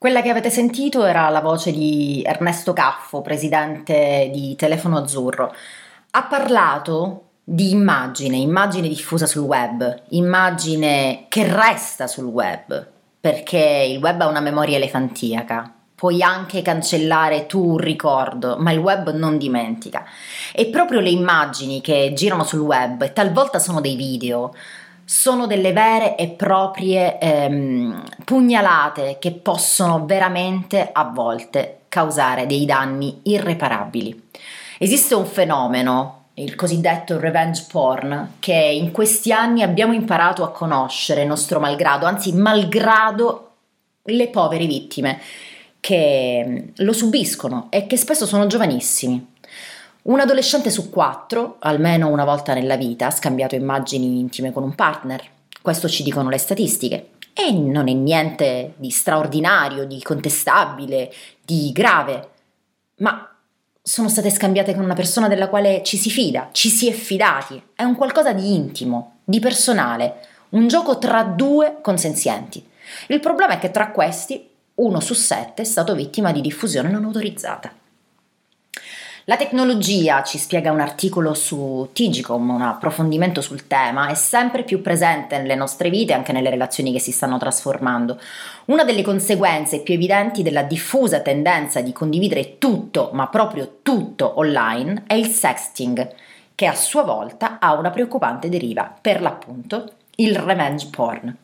[0.00, 5.54] Quella che avete sentito era la voce di Ernesto Caffo, presidente di Telefono Azzurro.
[6.12, 12.88] Ha parlato di immagine, immagine diffusa sul web, immagine che resta sul web,
[13.20, 15.70] perché il web ha una memoria elefantiaca.
[15.94, 20.06] Puoi anche cancellare tu un ricordo, ma il web non dimentica.
[20.54, 24.54] E proprio le immagini che girano sul web, talvolta sono dei video,
[25.10, 33.18] sono delle vere e proprie ehm, pugnalate che possono veramente a volte causare dei danni
[33.24, 34.28] irreparabili.
[34.78, 41.24] Esiste un fenomeno il cosiddetto revenge porn, che in questi anni abbiamo imparato a conoscere,
[41.24, 43.54] nostro malgrado, anzi malgrado
[44.04, 45.20] le povere vittime
[45.80, 49.34] che mm, lo subiscono e che spesso sono giovanissimi.
[50.02, 54.74] Un adolescente su quattro, almeno una volta nella vita, ha scambiato immagini intime con un
[54.74, 55.22] partner.
[55.60, 57.10] Questo ci dicono le statistiche.
[57.34, 61.12] E non è niente di straordinario, di contestabile,
[61.44, 62.28] di grave.
[62.96, 63.30] Ma
[63.82, 67.62] sono state scambiate con una persona della quale ci si fida, ci si è fidati,
[67.74, 72.66] è un qualcosa di intimo, di personale, un gioco tra due consenzienti.
[73.08, 77.04] Il problema è che tra questi uno su sette è stato vittima di diffusione non
[77.04, 77.72] autorizzata.
[79.24, 84.80] La tecnologia, ci spiega un articolo su Tigicom, un approfondimento sul tema, è sempre più
[84.80, 88.18] presente nelle nostre vite e anche nelle relazioni che si stanno trasformando.
[88.66, 95.02] Una delle conseguenze più evidenti della diffusa tendenza di condividere tutto, ma proprio tutto online,
[95.06, 96.14] è il sexting,
[96.54, 101.36] che a sua volta ha una preoccupante deriva, per l'appunto il revenge porn.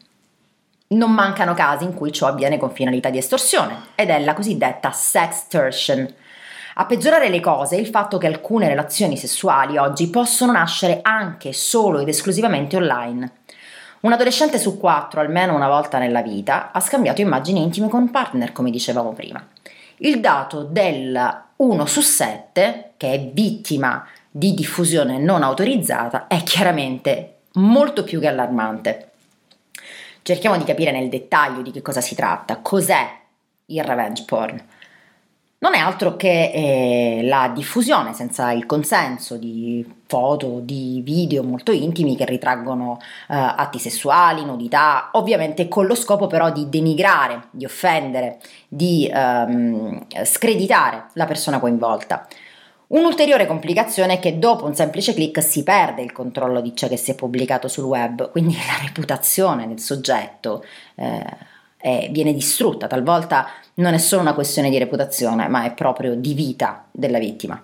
[0.88, 4.92] Non mancano casi in cui ciò avviene con finalità di estorsione, ed è la cosiddetta
[4.92, 6.24] sextortion
[6.78, 11.54] a peggiorare le cose è il fatto che alcune relazioni sessuali oggi possono nascere anche
[11.54, 13.32] solo ed esclusivamente online.
[14.00, 18.52] Un adolescente su quattro, almeno una volta nella vita, ha scambiato immagini intime con partner,
[18.52, 19.42] come dicevamo prima.
[19.98, 27.36] Il dato del 1 su 7, che è vittima di diffusione non autorizzata, è chiaramente
[27.54, 29.12] molto più che allarmante.
[30.20, 33.08] Cerchiamo di capire nel dettaglio di che cosa si tratta, cos'è
[33.64, 34.62] il revenge porn
[35.58, 41.72] non è altro che eh, la diffusione senza il consenso di foto, di video molto
[41.72, 47.64] intimi che ritraggono eh, atti sessuali, nudità, ovviamente con lo scopo però di denigrare, di
[47.64, 48.38] offendere,
[48.68, 52.26] di ehm, screditare la persona coinvolta.
[52.88, 56.96] Un'ulteriore complicazione è che dopo un semplice clic si perde il controllo di ciò che
[56.96, 61.24] si è pubblicato sul web, quindi la reputazione del soggetto eh,
[61.76, 66.34] è, viene distrutta, talvolta non è solo una questione di reputazione, ma è proprio di
[66.34, 67.62] vita della vittima.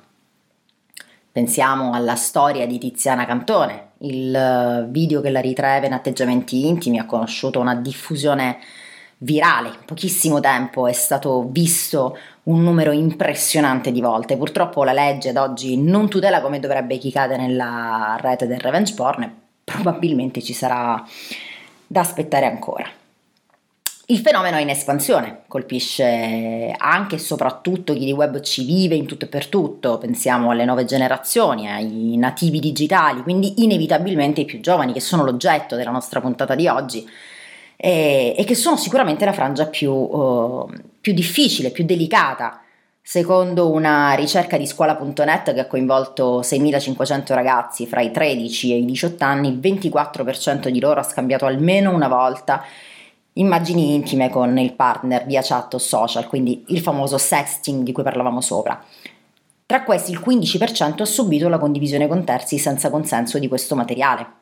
[1.32, 7.06] Pensiamo alla storia di Tiziana Cantone, il video che la ritraeva in atteggiamenti intimi ha
[7.06, 8.58] conosciuto una diffusione
[9.18, 14.36] virale, in pochissimo tempo è stato visto un numero impressionante di volte.
[14.36, 18.94] Purtroppo la legge ad oggi non tutela come dovrebbe chi cade nella rete del revenge
[18.94, 19.30] porn e
[19.64, 21.02] probabilmente ci sarà
[21.86, 23.00] da aspettare ancora.
[24.06, 29.06] Il fenomeno è in espansione, colpisce anche e soprattutto chi di web ci vive in
[29.06, 34.60] tutto e per tutto, pensiamo alle nuove generazioni, ai nativi digitali, quindi inevitabilmente i più
[34.60, 37.08] giovani che sono l'oggetto della nostra puntata di oggi
[37.76, 40.68] e, e che sono sicuramente la frangia più, uh,
[41.00, 42.60] più difficile, più delicata.
[43.00, 48.84] Secondo una ricerca di scuola.net che ha coinvolto 6.500 ragazzi fra i 13 e i
[48.84, 52.64] 18 anni, il 24% di loro ha scambiato almeno una volta
[53.34, 58.02] immagini intime con il partner via chat o social, quindi il famoso sexting di cui
[58.02, 58.82] parlavamo sopra.
[59.64, 64.40] Tra questi il 15% ha subito la condivisione con terzi senza consenso di questo materiale.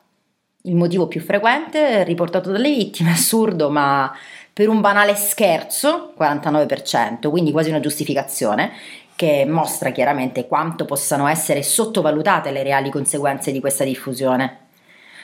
[0.63, 4.11] Il motivo più frequente riportato dalle vittime, assurdo, ma
[4.53, 8.71] per un banale scherzo, 49%, quindi quasi una giustificazione,
[9.15, 14.57] che mostra chiaramente quanto possano essere sottovalutate le reali conseguenze di questa diffusione.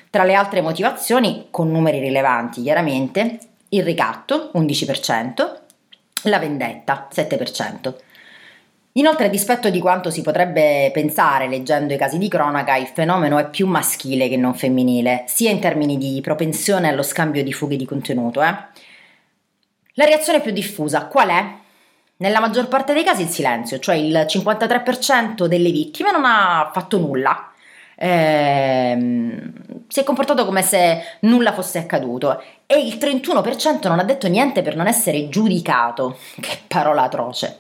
[0.09, 3.39] Tra le altre motivazioni, con numeri rilevanti chiaramente,
[3.69, 5.57] il ricatto, 11%,
[6.23, 7.93] la vendetta, 7%.
[8.93, 13.37] Inoltre, a dispetto di quanto si potrebbe pensare leggendo i casi di cronaca, il fenomeno
[13.37, 17.75] è più maschile che non femminile, sia in termini di propensione allo scambio di fughe
[17.75, 18.41] di contenuto.
[18.41, 18.55] Eh?
[19.93, 21.45] La reazione più diffusa qual è?
[22.17, 26.97] Nella maggior parte dei casi il silenzio, cioè il 53% delle vittime non ha fatto
[26.97, 27.51] nulla.
[27.99, 29.53] Ehm,
[29.87, 34.61] si è comportato come se nulla fosse accaduto e il 31% non ha detto niente
[34.61, 36.17] per non essere giudicato.
[36.39, 37.59] Che parola atroce.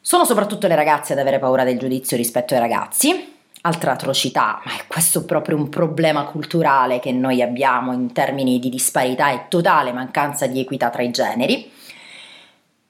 [0.00, 3.34] Sono soprattutto le ragazze ad avere paura del giudizio rispetto ai ragazzi.
[3.62, 8.68] Altra atrocità, ma è questo proprio un problema culturale che noi abbiamo in termini di
[8.68, 11.68] disparità e totale mancanza di equità tra i generi.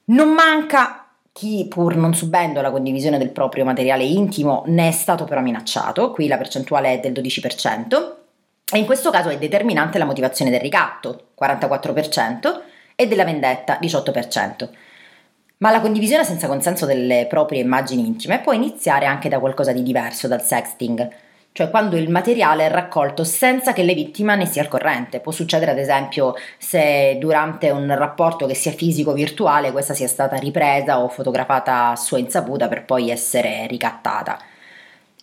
[0.05, 1.06] Non manca
[1.37, 6.09] chi, pur non subendo la condivisione del proprio materiale intimo, ne è stato però minacciato,
[6.09, 8.13] qui la percentuale è del 12%,
[8.73, 12.61] e in questo caso è determinante la motivazione del ricatto, 44%,
[12.95, 14.67] e della vendetta, 18%.
[15.57, 19.83] Ma la condivisione senza consenso delle proprie immagini intime può iniziare anche da qualcosa di
[19.83, 21.07] diverso dal sexting,
[21.57, 25.19] cioè quando il materiale è raccolto senza che le vittime ne sia al corrente.
[25.19, 30.07] Può succedere ad esempio se durante un rapporto che sia fisico o virtuale questa sia
[30.07, 34.37] stata ripresa o fotografata a sua insaputa per poi essere ricattata.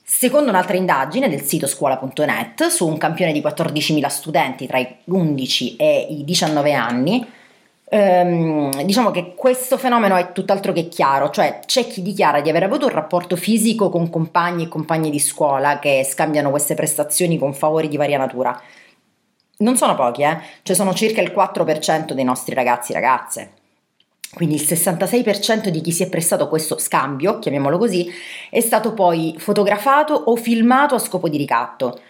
[0.03, 5.76] Secondo un'altra indagine del sito scuola.net, su un campione di 14.000 studenti tra i 11
[5.76, 7.24] e i 19 anni,
[7.89, 12.64] ehm, diciamo che questo fenomeno è tutt'altro che chiaro, cioè c'è chi dichiara di aver
[12.64, 17.55] avuto un rapporto fisico con compagni e compagne di scuola che scambiano queste prestazioni con
[17.55, 18.61] favori di varia natura.
[19.57, 20.41] Non sono pochi, eh?
[20.62, 23.53] Cioè sono circa il 4% dei nostri ragazzi e ragazze.
[24.35, 28.11] Quindi il 66% di chi si è prestato questo scambio, chiamiamolo così,
[28.51, 32.01] è stato poi fotografato o filmato a scopo di ricatto.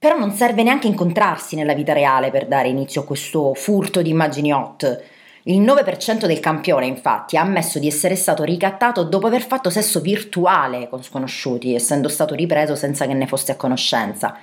[0.00, 4.08] Però non serve neanche incontrarsi nella vita reale per dare inizio a questo furto di
[4.08, 5.02] immagini hot.
[5.42, 10.00] Il 9% del campione, infatti, ha ammesso di essere stato ricattato dopo aver fatto sesso
[10.00, 14.38] virtuale con sconosciuti, essendo stato ripreso senza che ne fosse a conoscenza.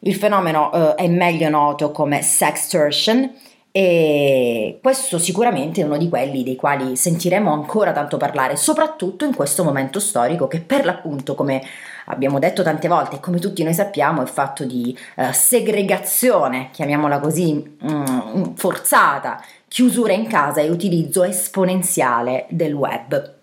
[0.00, 3.32] Il fenomeno eh, è meglio noto come sextortion
[3.72, 9.34] e questo sicuramente è uno di quelli dei quali sentiremo ancora tanto parlare, soprattutto in
[9.34, 11.62] questo momento storico che per l'appunto, come
[12.06, 17.20] abbiamo detto tante volte e come tutti noi sappiamo, è fatto di uh, segregazione, chiamiamola
[17.20, 23.34] così, um, forzata, chiusura in casa e utilizzo esponenziale del web.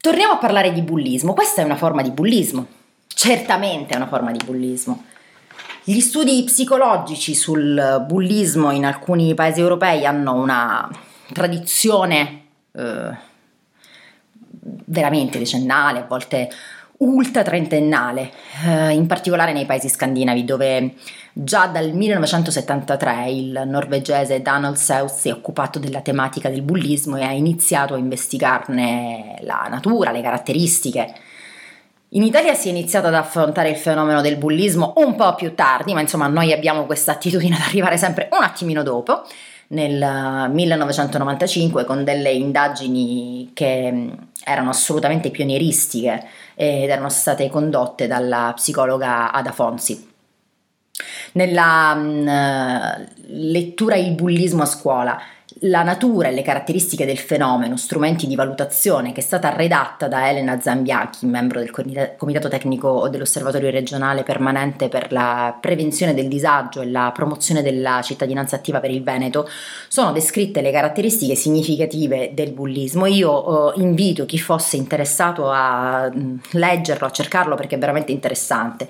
[0.00, 1.34] Torniamo a parlare di bullismo.
[1.34, 2.64] Questa è una forma di bullismo.
[3.08, 5.06] Certamente è una forma di bullismo.
[5.88, 10.86] Gli studi psicologici sul bullismo in alcuni paesi europei hanno una
[11.32, 13.16] tradizione eh,
[14.84, 16.50] veramente decennale, a volte
[16.98, 18.30] ultra trentennale,
[18.66, 20.94] eh, in particolare nei paesi scandinavi dove
[21.32, 27.22] già dal 1973 il norvegese Donald South si è occupato della tematica del bullismo e
[27.22, 31.14] ha iniziato a investigarne la natura, le caratteristiche
[32.10, 35.92] in Italia si è iniziato ad affrontare il fenomeno del bullismo un po' più tardi,
[35.92, 39.24] ma insomma noi abbiamo questa attitudine ad arrivare sempre un attimino dopo,
[39.68, 44.10] nel 1995, con delle indagini che mm,
[44.44, 50.06] erano assolutamente pionieristiche ed erano state condotte dalla psicologa Ada Fonsi.
[51.32, 55.20] Nella mh, mm, lettura Il bullismo a scuola,
[55.62, 60.28] la natura e le caratteristiche del fenomeno, strumenti di valutazione, che è stata redatta da
[60.28, 61.70] Elena Zambiachi, membro del
[62.16, 68.56] Comitato Tecnico dell'Osservatorio regionale permanente per la prevenzione del disagio e la promozione della cittadinanza
[68.56, 69.48] attiva per il Veneto,
[69.88, 73.06] sono descritte le caratteristiche significative del bullismo.
[73.06, 76.10] Io eh, invito chi fosse interessato a
[76.52, 78.88] leggerlo, a cercarlo perché è veramente interessante.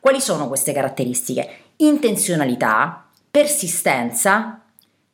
[0.00, 1.48] Quali sono queste caratteristiche?
[1.76, 4.62] Intenzionalità, persistenza,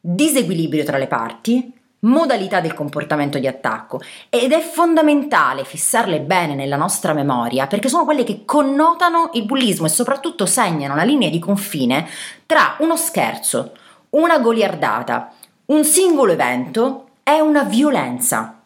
[0.06, 6.76] disequilibrio tra le parti, modalità del comportamento di attacco ed è fondamentale fissarle bene nella
[6.76, 11.38] nostra memoria perché sono quelle che connotano il bullismo e soprattutto segnano la linea di
[11.38, 12.06] confine
[12.44, 13.72] tra uno scherzo,
[14.10, 15.32] una goliardata,
[15.66, 18.60] un singolo evento e una violenza.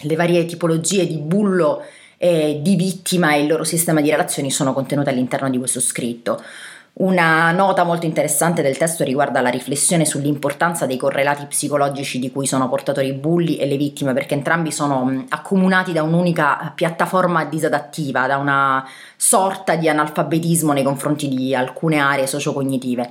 [0.00, 1.82] Le varie tipologie di bullo
[2.16, 6.42] e di vittima e il loro sistema di relazioni sono contenute all'interno di questo scritto.
[6.98, 12.46] Una nota molto interessante del testo riguarda la riflessione sull'importanza dei correlati psicologici di cui
[12.46, 18.26] sono portatori i bulli e le vittime, perché entrambi sono accomunati da un'unica piattaforma disadattiva,
[18.26, 18.82] da una
[19.14, 23.10] sorta di analfabetismo nei confronti di alcune aree sociocognitive.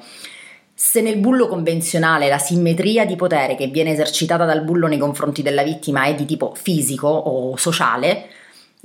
[0.74, 5.44] Se nel bullo convenzionale la simmetria di potere che viene esercitata dal bullo nei confronti
[5.44, 8.30] della vittima è di tipo fisico o sociale,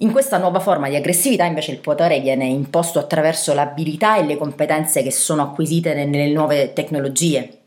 [0.02, 4.36] in questa nuova forma di aggressività invece il potere viene imposto attraverso l'abilità e le
[4.36, 7.58] competenze che sono acquisite nelle nuove tecnologie.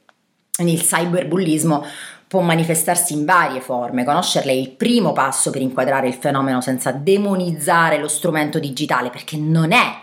[0.57, 1.85] Il cyberbullismo
[2.27, 6.91] può manifestarsi in varie forme, conoscerle è il primo passo per inquadrare il fenomeno senza
[6.91, 9.93] demonizzare lo strumento digitale, perché non è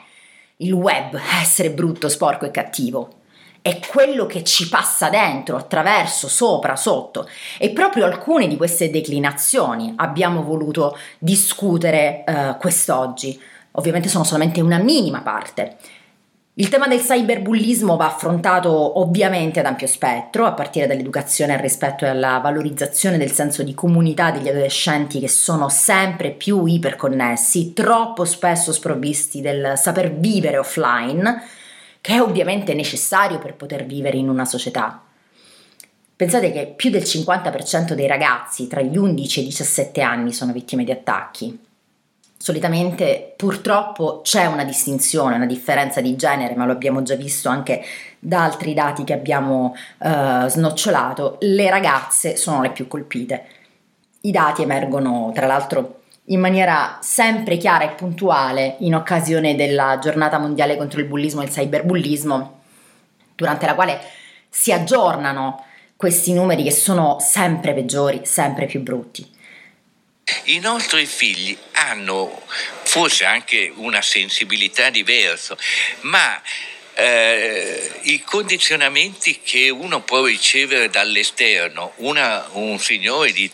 [0.58, 3.19] il web essere brutto, sporco e cattivo,
[3.62, 7.28] è quello che ci passa dentro, attraverso, sopra, sotto.
[7.58, 13.40] E proprio alcune di queste declinazioni abbiamo voluto discutere eh, quest'oggi.
[13.72, 15.76] Ovviamente sono solamente una minima parte.
[16.54, 22.04] Il tema del cyberbullismo va affrontato ovviamente ad ampio spettro, a partire dall'educazione al rispetto
[22.04, 28.24] e alla valorizzazione del senso di comunità degli adolescenti che sono sempre più iperconnessi, troppo
[28.24, 31.42] spesso sprovvisti del saper vivere offline
[32.10, 35.00] che è ovviamente necessario per poter vivere in una società.
[36.16, 40.52] Pensate che più del 50% dei ragazzi tra gli 11 e i 17 anni sono
[40.52, 41.56] vittime di attacchi.
[42.36, 47.80] Solitamente purtroppo c'è una distinzione, una differenza di genere, ma lo abbiamo già visto anche
[48.18, 51.36] da altri dati che abbiamo eh, snocciolato.
[51.42, 53.44] Le ragazze sono le più colpite.
[54.22, 55.99] I dati emergono tra l'altro
[56.30, 61.44] in maniera sempre chiara e puntuale in occasione della giornata mondiale contro il bullismo e
[61.44, 62.62] il cyberbullismo,
[63.34, 64.00] durante la quale
[64.48, 65.66] si aggiornano
[65.96, 69.28] questi numeri che sono sempre peggiori, sempre più brutti.
[70.44, 72.42] I nostri figli hanno
[72.84, 75.56] forse anche una sensibilità diversa,
[76.02, 76.40] ma
[76.94, 83.50] eh, i condizionamenti che uno può ricevere dall'esterno, una, un signore di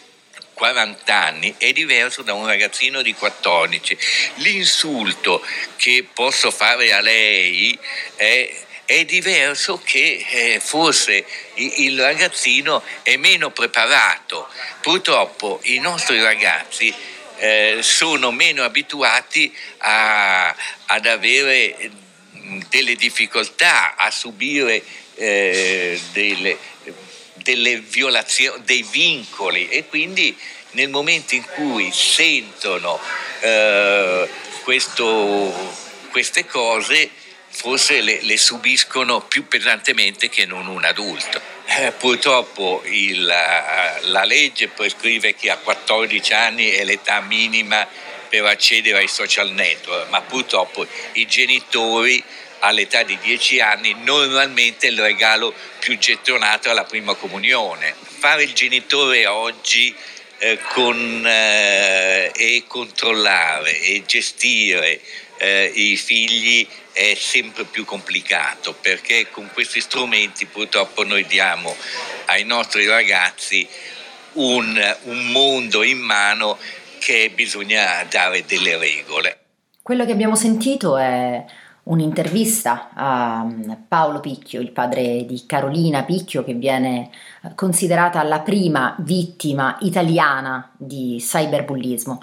[0.56, 3.98] 40 anni è diverso da un ragazzino di 14.
[4.36, 5.44] L'insulto
[5.76, 7.78] che posso fare a lei
[8.16, 14.48] è è diverso che eh, forse il ragazzino è meno preparato.
[14.80, 16.94] Purtroppo i nostri ragazzi
[17.38, 20.54] eh, sono meno abituati a,
[20.86, 21.90] ad avere
[22.68, 24.80] delle difficoltà, a subire
[25.16, 26.56] eh, delle,
[27.42, 30.36] delle violazioni, dei vincoli e quindi
[30.72, 33.00] nel momento in cui sentono
[33.40, 34.28] eh,
[34.62, 35.74] questo,
[36.10, 37.10] queste cose
[37.48, 41.40] forse le, le, subiscono più pesantemente che non un adulto.
[41.64, 47.88] Eh, purtroppo il, la legge prescrive che a 14 anni è l'età minima
[48.28, 52.22] per accedere ai social network, ma purtroppo i genitori
[52.60, 57.94] all'età di 10 anni normalmente il regalo più gettonato è la prima comunione.
[58.00, 59.94] Fare il genitore oggi
[60.38, 65.00] eh, con, eh, e controllare e gestire
[65.38, 71.76] eh, i figli è sempre più complicato perché con questi strumenti purtroppo noi diamo
[72.26, 73.68] ai nostri ragazzi
[74.32, 76.58] un, un mondo in mano
[76.98, 79.38] che bisogna dare delle regole.
[79.82, 81.44] Quello che abbiamo sentito è
[81.86, 87.10] un'intervista a mm, Paolo Picchio, il padre di Carolina Picchio, che viene
[87.42, 92.22] eh, considerata la prima vittima italiana di cyberbullismo.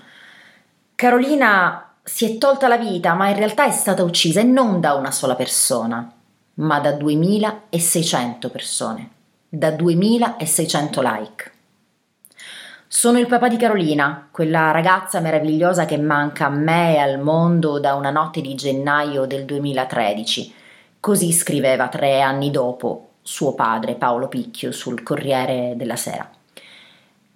[0.95, 4.93] Carolina si è tolta la vita, ma in realtà è stata uccisa e non da
[4.93, 6.11] una sola persona,
[6.55, 9.09] ma da 2600 persone,
[9.47, 11.51] da 2600 like.
[12.95, 17.79] Sono il papà di Carolina, quella ragazza meravigliosa che manca a me e al mondo
[17.79, 20.53] da una notte di gennaio del 2013.
[20.99, 26.29] Così scriveva tre anni dopo suo padre Paolo Picchio sul Corriere della Sera.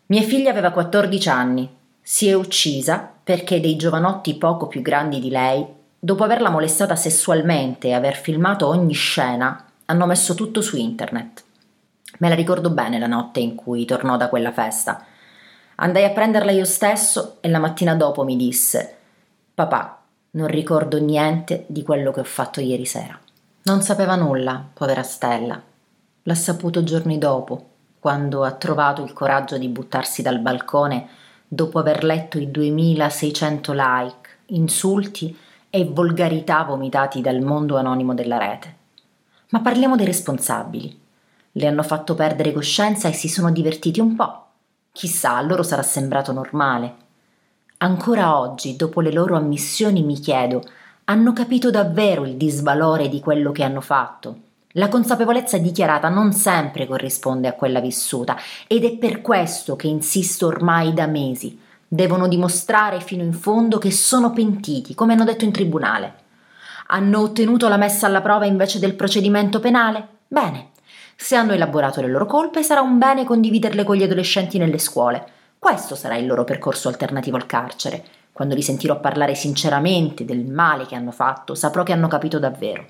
[0.05, 1.67] Mia figlia aveva 14 anni,
[2.03, 5.65] si è uccisa perché dei giovanotti poco più grandi di lei,
[5.97, 11.43] dopo averla molestata sessualmente e aver filmato ogni scena, hanno messo tutto su internet.
[12.19, 15.03] Me la ricordo bene la notte in cui tornò da quella festa.
[15.79, 18.95] Andai a prenderla io stesso e la mattina dopo mi disse
[19.53, 20.01] Papà,
[20.31, 23.17] non ricordo niente di quello che ho fatto ieri sera.
[23.63, 25.61] Non sapeva nulla, povera Stella.
[26.23, 27.69] L'ha saputo giorni dopo,
[27.99, 31.09] quando ha trovato il coraggio di buttarsi dal balcone
[31.47, 35.37] dopo aver letto i 2600 like, insulti
[35.69, 38.75] e volgarità vomitati dal mondo anonimo della rete.
[39.49, 40.99] Ma parliamo dei responsabili.
[41.51, 44.46] Le hanno fatto perdere coscienza e si sono divertiti un po'.
[44.97, 46.95] Chissà, a loro sarà sembrato normale.
[47.77, 50.63] Ancora oggi, dopo le loro ammissioni, mi chiedo,
[51.03, 54.37] hanno capito davvero il disvalore di quello che hanno fatto?
[54.71, 60.47] La consapevolezza dichiarata non sempre corrisponde a quella vissuta ed è per questo che insisto
[60.47, 61.61] ormai da mesi.
[61.87, 66.13] Devono dimostrare fino in fondo che sono pentiti, come hanno detto in tribunale.
[66.87, 70.07] Hanno ottenuto la messa alla prova invece del procedimento penale?
[70.27, 70.69] Bene.
[71.19, 75.25] Se hanno elaborato le loro colpe, sarà un bene condividerle con gli adolescenti nelle scuole.
[75.57, 78.03] Questo sarà il loro percorso alternativo al carcere.
[78.31, 82.85] Quando li sentirò parlare sinceramente del male che hanno fatto, saprò che hanno capito davvero.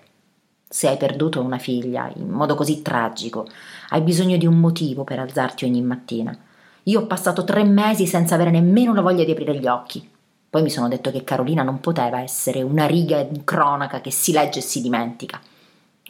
[0.69, 3.47] Se hai perduto una figlia in modo così tragico,
[3.89, 6.37] hai bisogno di un motivo per alzarti ogni mattina.
[6.83, 10.07] Io ho passato tre mesi senza avere nemmeno la voglia di aprire gli occhi.
[10.49, 14.33] Poi mi sono detto che Carolina non poteva essere una riga in cronaca che si
[14.33, 15.39] legge e si dimentica.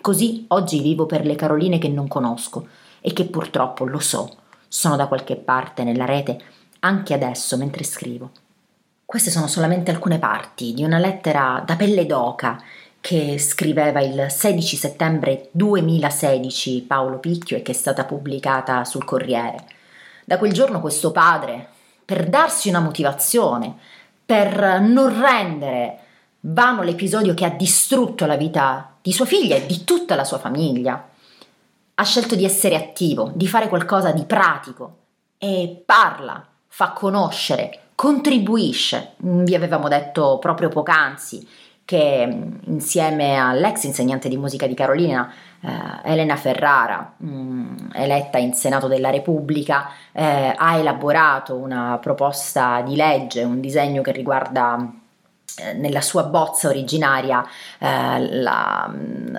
[0.02, 2.68] Così oggi vivo per le Caroline che non conosco
[3.02, 4.36] e che purtroppo, lo so,
[4.68, 6.40] sono da qualche parte nella rete
[6.80, 8.32] anche adesso mentre scrivo.
[9.06, 12.62] Queste sono solamente alcune parti di una lettera da pelle d'oca
[13.00, 19.66] che scriveva il 16 settembre 2016 Paolo Picchio e che è stata pubblicata sul Corriere.
[20.26, 21.70] Da quel giorno questo padre,
[22.04, 23.76] per darsi una motivazione,
[24.26, 26.00] per non rendere
[26.42, 30.38] vano l'episodio che ha distrutto la vita di sua figlia e di tutta la sua
[30.38, 31.08] famiglia,
[31.96, 34.98] ha scelto di essere attivo, di fare qualcosa di pratico
[35.38, 39.14] e parla, fa conoscere, contribuisce.
[39.20, 41.48] Vi avevamo detto proprio poc'anzi
[41.86, 45.32] che mm, insieme all'ex insegnante di musica di Carolina,
[45.62, 52.82] eh, Elena Ferrara, mh, mm, eletta in Senato della Repubblica, eh, ha elaborato una proposta
[52.82, 55.06] di legge, un disegno che riguarda
[55.76, 57.44] nella sua bozza originaria
[57.80, 59.36] eh, la, mm,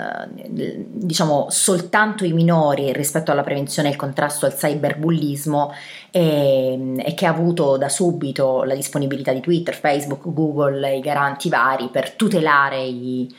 [0.87, 5.73] diciamo soltanto i minori rispetto alla prevenzione e il contrasto al cyberbullismo
[6.11, 11.49] e, e, che ha avuto da subito la disponibilità di Twitter, Facebook, Google, i garanti
[11.49, 13.33] vari per tutelare i,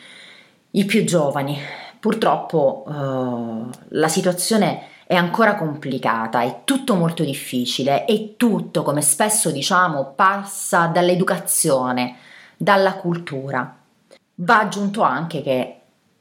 [0.72, 1.58] i più giovani.
[2.00, 9.52] Purtroppo eh, la situazione è ancora complicata, è tutto molto difficile e tutto, come spesso
[9.52, 12.28] diciamo, passa dall'educazione
[12.62, 13.78] dalla cultura.
[14.36, 15.76] Va aggiunto anche che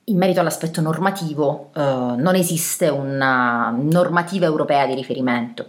[0.05, 5.67] in merito all'aspetto normativo eh, non esiste una normativa europea di riferimento.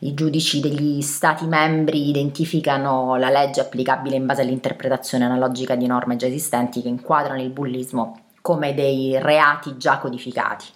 [0.00, 6.16] I giudici degli Stati membri identificano la legge applicabile in base all'interpretazione analogica di norme
[6.16, 10.66] già esistenti che inquadrano il bullismo come dei reati già codificati.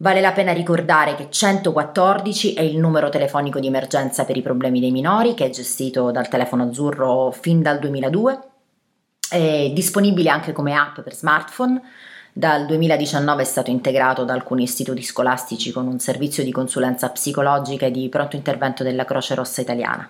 [0.00, 4.78] Vale la pena ricordare che 114 è il numero telefonico di emergenza per i problemi
[4.78, 8.38] dei minori che è gestito dal telefono azzurro fin dal 2002,
[9.28, 11.82] è disponibile anche come app per smartphone,
[12.32, 17.86] dal 2019 è stato integrato da alcuni istituti scolastici con un servizio di consulenza psicologica
[17.86, 20.08] e di pronto intervento della Croce Rossa Italiana.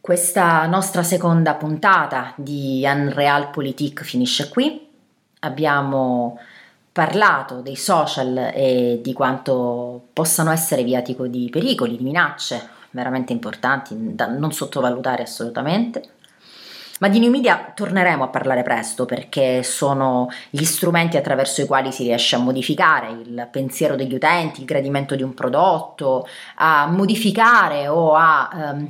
[0.00, 4.88] Questa nostra seconda puntata di Unreal Politique finisce qui.
[5.40, 6.38] Abbiamo
[6.94, 13.96] parlato dei social e di quanto possano essere viatico di pericoli, di minacce veramente importanti
[14.14, 16.10] da non sottovalutare assolutamente.
[17.00, 21.90] Ma di new media torneremo a parlare presto perché sono gli strumenti attraverso i quali
[21.90, 26.28] si riesce a modificare il pensiero degli utenti, il gradimento di un prodotto,
[26.58, 28.88] a modificare o a um,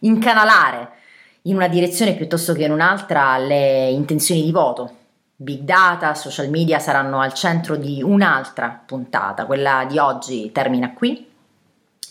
[0.00, 0.90] incanalare
[1.44, 4.97] in una direzione piuttosto che in un'altra le intenzioni di voto
[5.40, 11.24] Big data, social media saranno al centro di un'altra puntata, quella di oggi termina qui.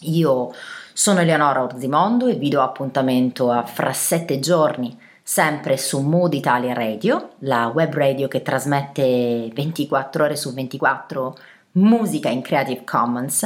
[0.03, 0.53] Io
[0.93, 6.73] sono Eleonora Orzimondo e vi do appuntamento a fra sette giorni, sempre su Mood Italia
[6.73, 11.37] Radio, la web radio che trasmette 24 ore su 24
[11.73, 13.45] musica in Creative Commons,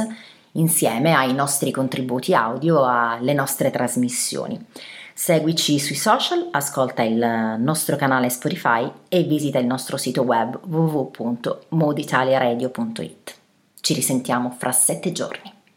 [0.52, 4.64] insieme ai nostri contributi audio alle nostre trasmissioni.
[5.14, 13.34] Seguici sui social, ascolta il nostro canale Spotify e visita il nostro sito web www.moditaliaradio.it.
[13.80, 15.61] Ci risentiamo fra sette giorni.